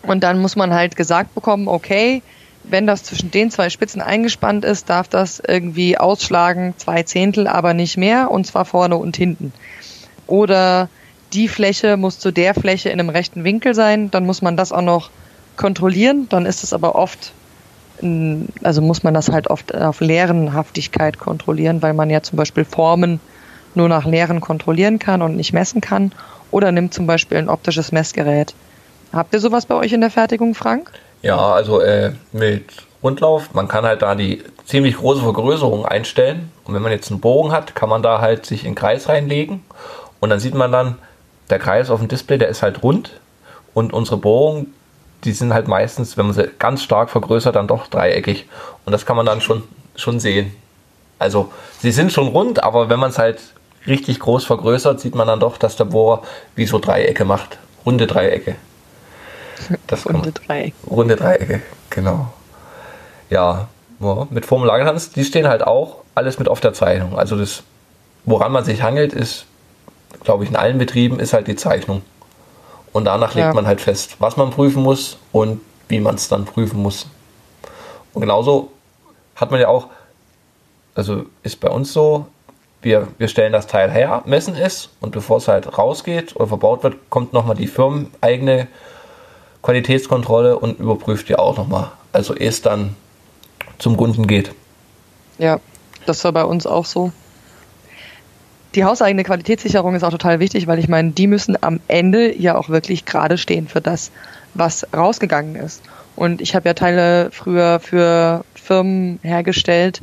[0.02, 2.24] Und dann muss man halt gesagt bekommen, okay,
[2.64, 7.74] wenn das zwischen den zwei Spitzen eingespannt ist, darf das irgendwie ausschlagen, zwei Zehntel, aber
[7.74, 9.54] nicht mehr, und zwar vorne und hinten.
[10.30, 10.90] Oder
[11.34, 14.72] die Fläche muss zu der Fläche in einem rechten Winkel sein, dann muss man das
[14.72, 15.10] auch noch
[15.58, 17.34] kontrollieren, dann ist es aber oft,
[18.64, 23.20] also muss man das halt oft auf Leerenhaftigkeit kontrollieren, weil man ja zum Beispiel Formen
[23.76, 26.12] nur nach Leeren kontrollieren kann und nicht messen kann.
[26.52, 28.56] Oder nimmt zum Beispiel ein optisches Messgerät.
[29.14, 30.92] Habt ihr sowas bei euch in der Fertigung, Frank?
[31.22, 32.64] Ja, also äh, mit
[33.04, 36.52] Rundlauf, man kann halt da die ziemlich große Vergrößerung einstellen.
[36.64, 39.10] Und wenn man jetzt einen Bogen hat, kann man da halt sich in den Kreis
[39.10, 39.64] reinlegen
[40.20, 40.98] und dann sieht man dann,
[41.50, 43.20] der Kreis auf dem Display, der ist halt rund
[43.74, 44.74] und unsere Bohrungen,
[45.24, 48.48] die sind halt meistens, wenn man sie ganz stark vergrößert, dann doch dreieckig
[48.86, 49.64] und das kann man dann schon,
[49.96, 50.54] schon sehen.
[51.18, 53.40] Also sie sind schon rund, aber wenn man es halt
[53.88, 56.24] richtig groß vergrößert, sieht man dann doch, dass der Bohrer
[56.56, 57.58] wie so Dreiecke macht.
[57.86, 58.56] Runde Dreiecke.
[59.88, 60.76] Das runde Dreiecke.
[60.90, 62.32] Runde Dreiecke, genau.
[63.30, 63.68] Ja,
[64.30, 67.18] mit Formulargetanz, die stehen halt auch alles mit auf der Zeichnung.
[67.18, 67.64] Also das,
[68.26, 69.46] woran man sich hangelt, ist,
[70.24, 72.02] glaube ich, in allen Betrieben ist halt die Zeichnung.
[72.92, 73.54] Und danach legt ja.
[73.54, 77.08] man halt fest, was man prüfen muss und wie man es dann prüfen muss.
[78.14, 78.72] Und genauso
[79.36, 79.88] hat man ja auch,
[80.96, 82.26] also ist bei uns so,
[82.82, 86.84] wir, wir stellen das Teil her, messen es und bevor es halt rausgeht oder verbaut
[86.84, 88.68] wird, kommt nochmal die firmeneigene
[89.62, 91.92] Qualitätskontrolle und überprüft die auch nochmal.
[92.14, 92.96] Also ehe es dann
[93.78, 94.54] zum Kunden geht.
[95.38, 95.60] Ja,
[96.06, 97.12] das war bei uns auch so.
[98.76, 102.56] Die hauseigene Qualitätssicherung ist auch total wichtig, weil ich meine, die müssen am Ende ja
[102.56, 104.12] auch wirklich gerade stehen für das,
[104.54, 105.82] was rausgegangen ist.
[106.16, 110.02] Und ich habe ja Teile früher für Firmen hergestellt,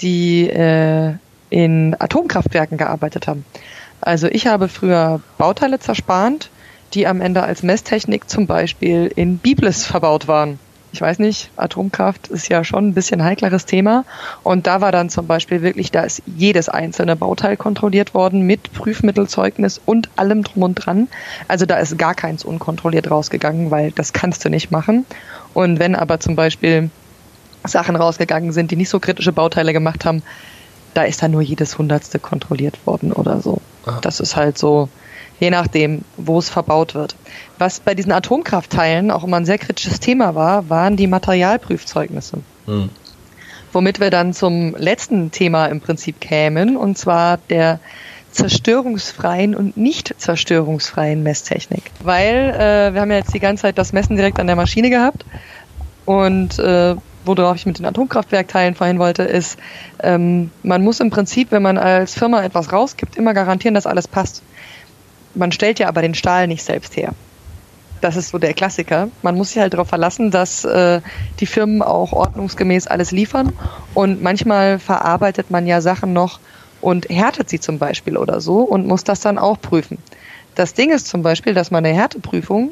[0.00, 1.14] die äh,
[1.50, 3.44] in Atomkraftwerken gearbeitet haben.
[4.00, 6.50] Also ich habe früher Bauteile zerspannt,
[6.94, 10.58] die am Ende als Messtechnik zum Beispiel in Biblis verbaut waren.
[10.92, 14.04] Ich weiß nicht, Atomkraft ist ja schon ein bisschen heikleres Thema.
[14.42, 18.72] Und da war dann zum Beispiel wirklich, da ist jedes einzelne Bauteil kontrolliert worden mit
[18.72, 21.08] Prüfmittelzeugnis und allem drum und dran.
[21.46, 25.04] Also da ist gar keins unkontrolliert rausgegangen, weil das kannst du nicht machen.
[25.52, 26.90] Und wenn aber zum Beispiel
[27.64, 30.22] Sachen rausgegangen sind, die nicht so kritische Bauteile gemacht haben,
[30.94, 33.60] da ist dann nur jedes Hundertste kontrolliert worden oder so.
[33.84, 33.98] Ah.
[34.00, 34.88] Das ist halt so,
[35.40, 37.14] je nachdem, wo es verbaut wird.
[37.58, 42.38] Was bei diesen Atomkraftteilen auch immer ein sehr kritisches Thema war, waren die Materialprüfzeugnisse.
[42.66, 42.90] Hm.
[43.72, 47.80] Womit wir dann zum letzten Thema im Prinzip kämen, und zwar der
[48.30, 51.90] zerstörungsfreien und nicht zerstörungsfreien Messtechnik.
[52.02, 54.90] Weil äh, wir haben ja jetzt die ganze Zeit das Messen direkt an der Maschine
[54.90, 55.24] gehabt
[56.04, 59.58] und äh, worauf ich mit den Atomkraftwerkteilen vorhin wollte, ist,
[60.02, 64.08] ähm, man muss im Prinzip, wenn man als Firma etwas rausgibt, immer garantieren, dass alles
[64.08, 64.42] passt.
[65.34, 67.12] Man stellt ja aber den Stahl nicht selbst her.
[68.00, 69.08] Das ist so der Klassiker.
[69.22, 71.00] Man muss sich halt darauf verlassen, dass äh,
[71.40, 73.52] die Firmen auch ordnungsgemäß alles liefern.
[73.94, 76.38] Und manchmal verarbeitet man ja Sachen noch
[76.80, 79.98] und härtet sie zum Beispiel oder so und muss das dann auch prüfen.
[80.54, 82.70] Das Ding ist zum Beispiel, dass man eine Härteprüfung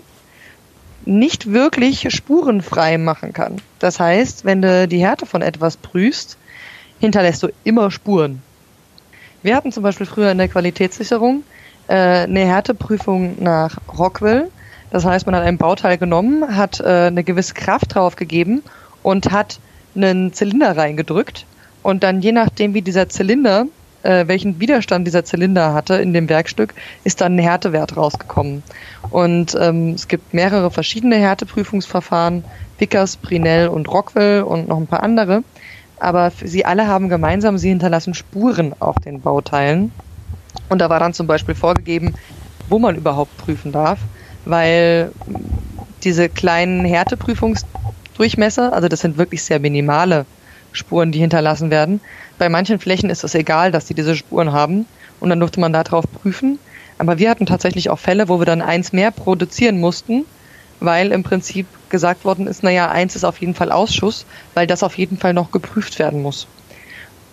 [1.04, 3.56] nicht wirklich spurenfrei machen kann.
[3.78, 6.36] Das heißt, wenn du die Härte von etwas prüfst,
[6.98, 8.42] hinterlässt du immer Spuren.
[9.42, 11.44] Wir hatten zum Beispiel früher in der Qualitätssicherung
[11.94, 14.48] eine Härteprüfung nach Rockwell.
[14.90, 18.62] Das heißt, man hat ein Bauteil genommen, hat äh, eine gewisse Kraft drauf gegeben
[19.02, 19.58] und hat
[19.94, 21.46] einen Zylinder reingedrückt.
[21.82, 23.66] Und dann je nachdem, wie dieser Zylinder
[24.06, 26.74] äh, welchen Widerstand dieser Zylinder hatte in dem Werkstück,
[27.04, 28.62] ist dann ein Härtewert rausgekommen.
[29.10, 32.44] Und ähm, es gibt mehrere verschiedene Härteprüfungsverfahren,
[32.78, 35.42] Vickers, Brinell und Rockwell und noch ein paar andere.
[35.98, 39.92] Aber sie alle haben gemeinsam, sie hinterlassen Spuren auf den Bauteilen.
[40.68, 42.14] Und da war dann zum Beispiel vorgegeben,
[42.68, 43.98] wo man überhaupt prüfen darf,
[44.44, 45.12] weil
[46.02, 50.26] diese kleinen Härteprüfungsdurchmesser, also das sind wirklich sehr minimale
[50.72, 52.00] Spuren, die hinterlassen werden.
[52.38, 54.86] Bei manchen Flächen ist es egal, dass sie diese Spuren haben
[55.20, 56.58] und dann durfte man darauf prüfen.
[56.98, 60.24] Aber wir hatten tatsächlich auch Fälle, wo wir dann eins mehr produzieren mussten,
[60.80, 64.82] weil im Prinzip gesagt worden ist, naja, eins ist auf jeden Fall Ausschuss, weil das
[64.82, 66.46] auf jeden Fall noch geprüft werden muss.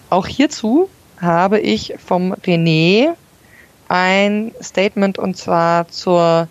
[0.09, 0.89] Auch hierzu
[1.23, 3.13] habe ich vom René
[3.87, 6.47] ein Statement und zwar zur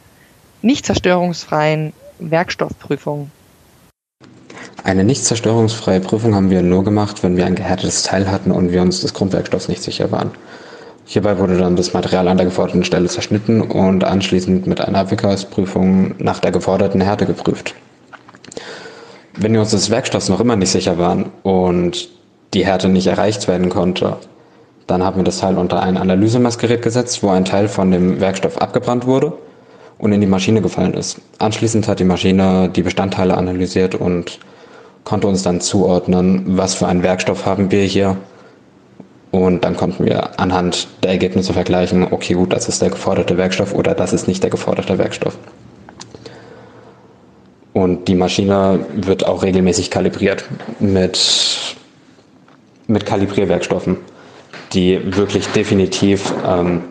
[0.63, 3.31] nicht zerstörungsfreien Werkstoffprüfung.
[4.85, 8.73] Eine nicht zerstörungsfreie Prüfung haben wir nur gemacht, wenn wir ein gehärtetes Teil hatten und
[8.73, 10.33] wir uns des Grundwerkstoffs nicht sicher waren.
[11.05, 16.15] Hierbei wurde dann das Material an der geforderten Stelle zerschnitten und anschließend mit einer Wickers-Prüfung
[16.19, 17.75] nach der geforderten Härte geprüft.
[19.37, 22.09] Wenn wir uns des Werkstoffs noch immer nicht sicher waren und
[22.55, 24.19] die Härte nicht erreicht werden konnte,
[24.87, 28.59] dann haben wir das Teil unter ein Analysemessgerät gesetzt, wo ein Teil von dem Werkstoff
[28.59, 29.33] abgebrannt wurde
[29.99, 31.21] und in die Maschine gefallen ist.
[31.39, 34.41] Anschließend hat die Maschine die Bestandteile analysiert und
[35.05, 38.17] konnte uns dann zuordnen, was für einen Werkstoff haben wir hier.
[39.31, 43.75] Und dann konnten wir anhand der Ergebnisse vergleichen, okay, gut, das ist der geforderte Werkstoff
[43.75, 45.39] oder das ist nicht der geforderte Werkstoff.
[47.73, 50.45] Und die Maschine wird auch regelmäßig kalibriert
[50.79, 51.77] mit,
[52.87, 53.97] mit Kalibrierwerkstoffen,
[54.73, 56.83] die wirklich definitiv ähm,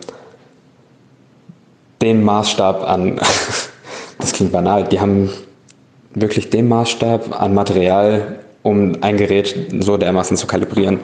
[2.00, 3.20] den Maßstab an,
[4.18, 5.30] das klingt banal, die haben
[6.14, 11.00] wirklich den Maßstab an Material, um ein Gerät so dermaßen zu kalibrieren.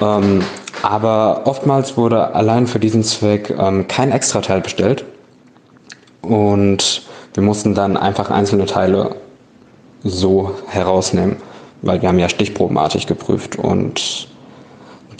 [0.00, 0.42] Ähm,
[0.82, 5.04] aber oftmals wurde allein für diesen Zweck ähm, kein Extrateil bestellt
[6.22, 7.02] und
[7.34, 9.16] wir mussten dann einfach einzelne Teile
[10.02, 11.36] so herausnehmen,
[11.82, 14.28] weil wir haben ja stichprobenartig geprüft und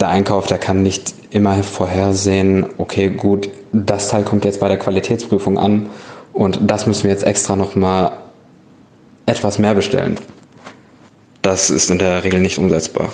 [0.01, 4.77] der Einkauf, der kann nicht immer vorhersehen, okay, gut, das Teil kommt jetzt bei der
[4.77, 5.89] Qualitätsprüfung an
[6.33, 8.11] und das müssen wir jetzt extra nochmal
[9.25, 10.17] etwas mehr bestellen.
[11.41, 13.11] Das ist in der Regel nicht umsetzbar.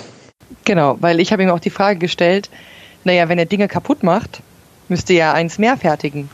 [0.64, 2.50] Genau, weil ich habe ihm auch die Frage gestellt,
[3.04, 4.40] naja, wenn er Dinge kaputt macht,
[4.88, 6.28] müsste er eins mehr fertigen.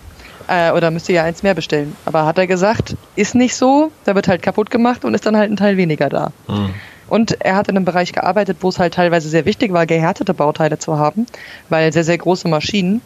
[0.46, 1.96] Äh, oder müsste er eins mehr bestellen.
[2.04, 5.36] Aber hat er gesagt, ist nicht so, da wird halt kaputt gemacht und ist dann
[5.36, 6.32] halt ein Teil weniger da.
[6.48, 6.74] Mhm.
[7.08, 10.34] Und er hat in einem Bereich gearbeitet, wo es halt teilweise sehr wichtig war, gehärtete
[10.34, 11.26] Bauteile zu haben,
[11.68, 13.02] weil sehr, sehr große Maschinen.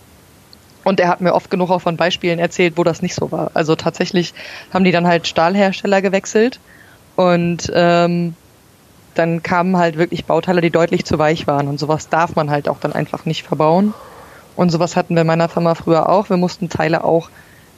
[0.84, 3.50] Und er hat mir oft genug auch von Beispielen erzählt, wo das nicht so war.
[3.54, 4.32] Also tatsächlich
[4.72, 6.60] haben die dann halt Stahlhersteller gewechselt
[7.16, 8.34] und ähm,
[9.14, 11.66] dann kamen halt wirklich Bauteile, die deutlich zu weich waren.
[11.66, 13.92] Und sowas darf man halt auch dann einfach nicht verbauen.
[14.54, 16.30] Und sowas hatten wir in meiner Firma früher auch.
[16.30, 17.28] Wir mussten Teile auch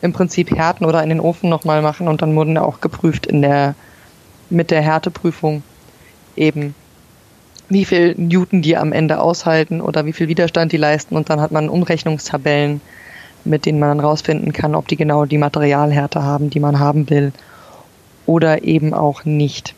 [0.03, 3.43] im Prinzip härten oder in den Ofen nochmal machen und dann wurden auch geprüft in
[3.43, 3.75] der,
[4.49, 5.63] mit der Härteprüfung
[6.41, 6.75] eben,
[7.69, 11.41] wie viel Newton die am Ende aushalten oder wie viel Widerstand die leisten und dann
[11.41, 12.81] hat man Umrechnungstabellen,
[13.45, 17.09] mit denen man dann rausfinden kann, ob die genau die Materialhärte haben, die man haben
[17.11, 17.33] will
[18.27, 19.75] oder eben auch nicht.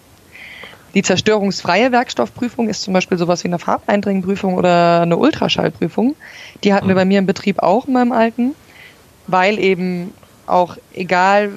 [0.95, 6.17] Die zerstörungsfreie Werkstoffprüfung ist zum Beispiel sowas wie eine Farbeindringprüfung oder eine Ultraschallprüfung.
[6.65, 6.99] Die hatten wir mhm.
[6.99, 8.55] bei mir im Betrieb auch in meinem alten,
[9.27, 10.13] weil eben
[10.47, 11.53] auch egal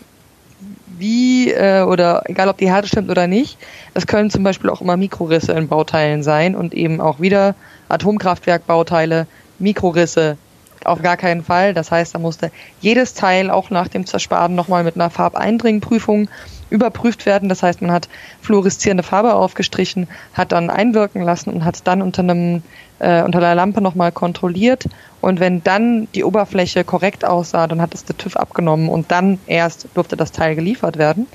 [0.98, 3.58] wie äh, oder egal ob die Härte stimmt oder nicht,
[3.94, 7.56] es können zum Beispiel auch immer Mikrorisse in Bauteilen sein und eben auch wieder
[7.90, 9.28] Atomkraftwerkbauteile,
[9.60, 10.38] Mikrorisse
[10.86, 11.74] auf gar keinen Fall.
[11.74, 16.30] Das heißt, da musste jedes Teil auch nach dem Zersparen nochmal mit einer Farbeindringprüfung
[16.70, 17.50] überprüft werden.
[17.50, 18.10] Das heißt, man hat
[18.42, 22.64] fluoreszierende Farbe aufgestrichen, hat dann einwirken lassen und hat dann unter einem
[23.00, 24.86] äh, unter der Lampe nochmal kontrolliert.
[25.22, 29.40] Und wenn dann die Oberfläche korrekt aussah, dann hat es der TÜV abgenommen und dann
[29.48, 31.28] erst durfte das Teil geliefert werden.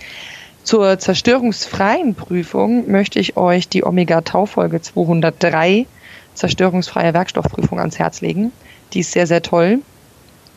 [0.62, 5.86] Zur zerstörungsfreien Prüfung möchte ich euch die Omega-Tau-Folge 203
[6.34, 8.52] zerstörungsfreie Werkstoffprüfung ans Herz legen.
[8.92, 9.80] Die ist sehr, sehr toll.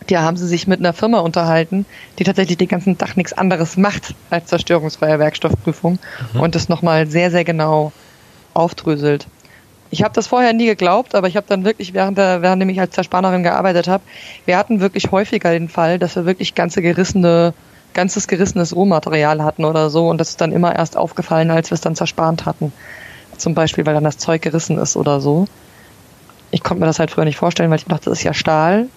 [0.09, 1.86] Die haben sie sich mit einer Firma unterhalten,
[2.19, 5.99] die tatsächlich den ganzen Tag nichts anderes macht als zerstörungsfreie Werkstoffprüfung
[6.34, 6.39] mhm.
[6.41, 7.93] und das nochmal sehr, sehr genau
[8.53, 9.27] aufdröselt.
[9.91, 12.79] Ich habe das vorher nie geglaubt, aber ich habe dann wirklich, während, der, während ich
[12.79, 14.03] als Zerspannerin gearbeitet habe,
[14.45, 17.53] wir hatten wirklich häufiger den Fall, dass wir wirklich ganze gerissene,
[17.93, 21.75] ganzes gerissenes Rohmaterial hatten oder so und das ist dann immer erst aufgefallen, als wir
[21.75, 22.73] es dann zerspannt hatten.
[23.38, 25.47] Zum Beispiel, weil dann das Zeug gerissen ist oder so.
[26.53, 28.87] Ich konnte mir das halt früher nicht vorstellen, weil ich dachte, das ist ja Stahl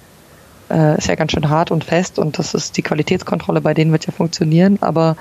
[0.71, 3.93] äh, ist ja ganz schön hart und fest und das ist die Qualitätskontrolle, bei denen
[3.93, 5.17] wird ja funktionieren, aber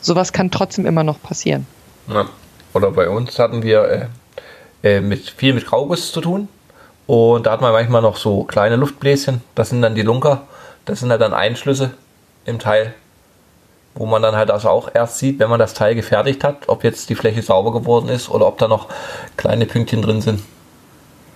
[0.00, 1.66] sowas kann trotzdem immer noch passieren.
[2.08, 2.26] Ja.
[2.72, 4.10] Oder bei uns hatten wir
[4.82, 6.48] äh, äh, mit, viel mit Grauguss zu tun
[7.06, 10.42] und da hat man manchmal noch so kleine Luftbläschen, das sind dann die Lunker,
[10.84, 11.94] das sind halt dann Einschlüsse
[12.44, 12.94] im Teil,
[13.94, 16.84] wo man dann halt also auch erst sieht, wenn man das Teil gefertigt hat, ob
[16.84, 18.88] jetzt die Fläche sauber geworden ist oder ob da noch
[19.36, 20.42] kleine Pünktchen drin sind.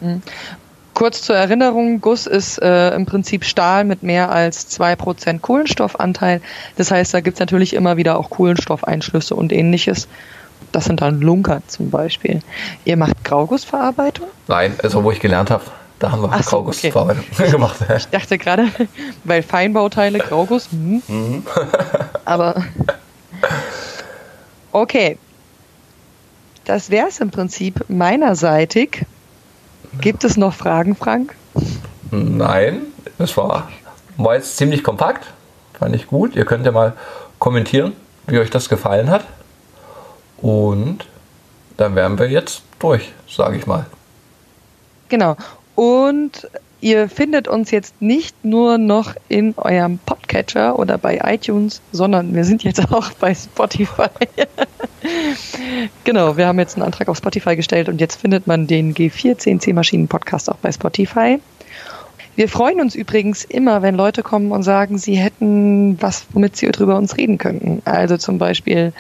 [0.01, 0.23] Mhm.
[0.95, 6.41] Kurz zur Erinnerung, Guss ist äh, im Prinzip Stahl mit mehr als 2% Kohlenstoffanteil.
[6.77, 10.07] Das heißt, da gibt es natürlich immer wieder auch Kohlenstoffeinschlüsse und ähnliches.
[10.71, 12.41] Das sind dann Lunker zum Beispiel.
[12.85, 14.29] Ihr macht Graugussverarbeitung?
[14.47, 15.65] Nein, also wo ich gelernt habe,
[15.99, 17.51] da haben wir Ach so, Graugussverarbeitung okay.
[17.51, 17.77] gemacht.
[17.97, 18.69] Ich dachte gerade,
[19.25, 20.69] weil Feinbauteile, Grauguss.
[20.71, 21.03] Hm.
[21.09, 21.43] Mhm.
[22.25, 22.65] Aber
[24.71, 25.19] okay.
[26.65, 29.05] Das wäre es im Prinzip meinerseitig.
[30.01, 31.35] Gibt es noch Fragen, Frank?
[32.11, 32.83] Nein,
[33.19, 33.69] es war,
[34.17, 35.27] war jetzt ziemlich kompakt.
[35.79, 36.37] Fand ich gut.
[36.37, 36.95] Ihr könnt ja mal
[37.39, 37.93] kommentieren,
[38.27, 39.25] wie euch das gefallen hat.
[40.39, 41.07] Und
[41.77, 43.87] dann wären wir jetzt durch, sage ich mal.
[45.09, 45.37] Genau.
[45.75, 46.49] Und
[46.85, 52.45] Ihr findet uns jetzt nicht nur noch in eurem Podcatcher oder bei iTunes, sondern wir
[52.45, 54.11] sind jetzt auch bei Spotify.
[56.05, 59.39] genau, wir haben jetzt einen Antrag auf Spotify gestellt und jetzt findet man den G4
[59.39, 61.41] CNC Maschinen Podcast auch bei Spotify.
[62.37, 66.67] Wir freuen uns übrigens immer, wenn Leute kommen und sagen, sie hätten was, womit sie
[66.67, 67.81] drüber uns reden könnten.
[67.85, 68.93] Also zum Beispiel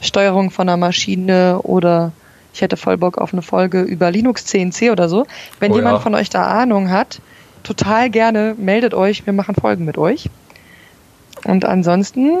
[0.00, 2.12] Steuerung von einer Maschine oder
[2.52, 5.24] ich hätte voll Bock auf eine Folge über Linux CNC oder so.
[5.60, 6.00] Wenn oh jemand ja.
[6.00, 7.20] von euch da Ahnung hat,
[7.62, 10.28] total gerne, meldet euch, wir machen Folgen mit euch.
[11.44, 12.40] Und ansonsten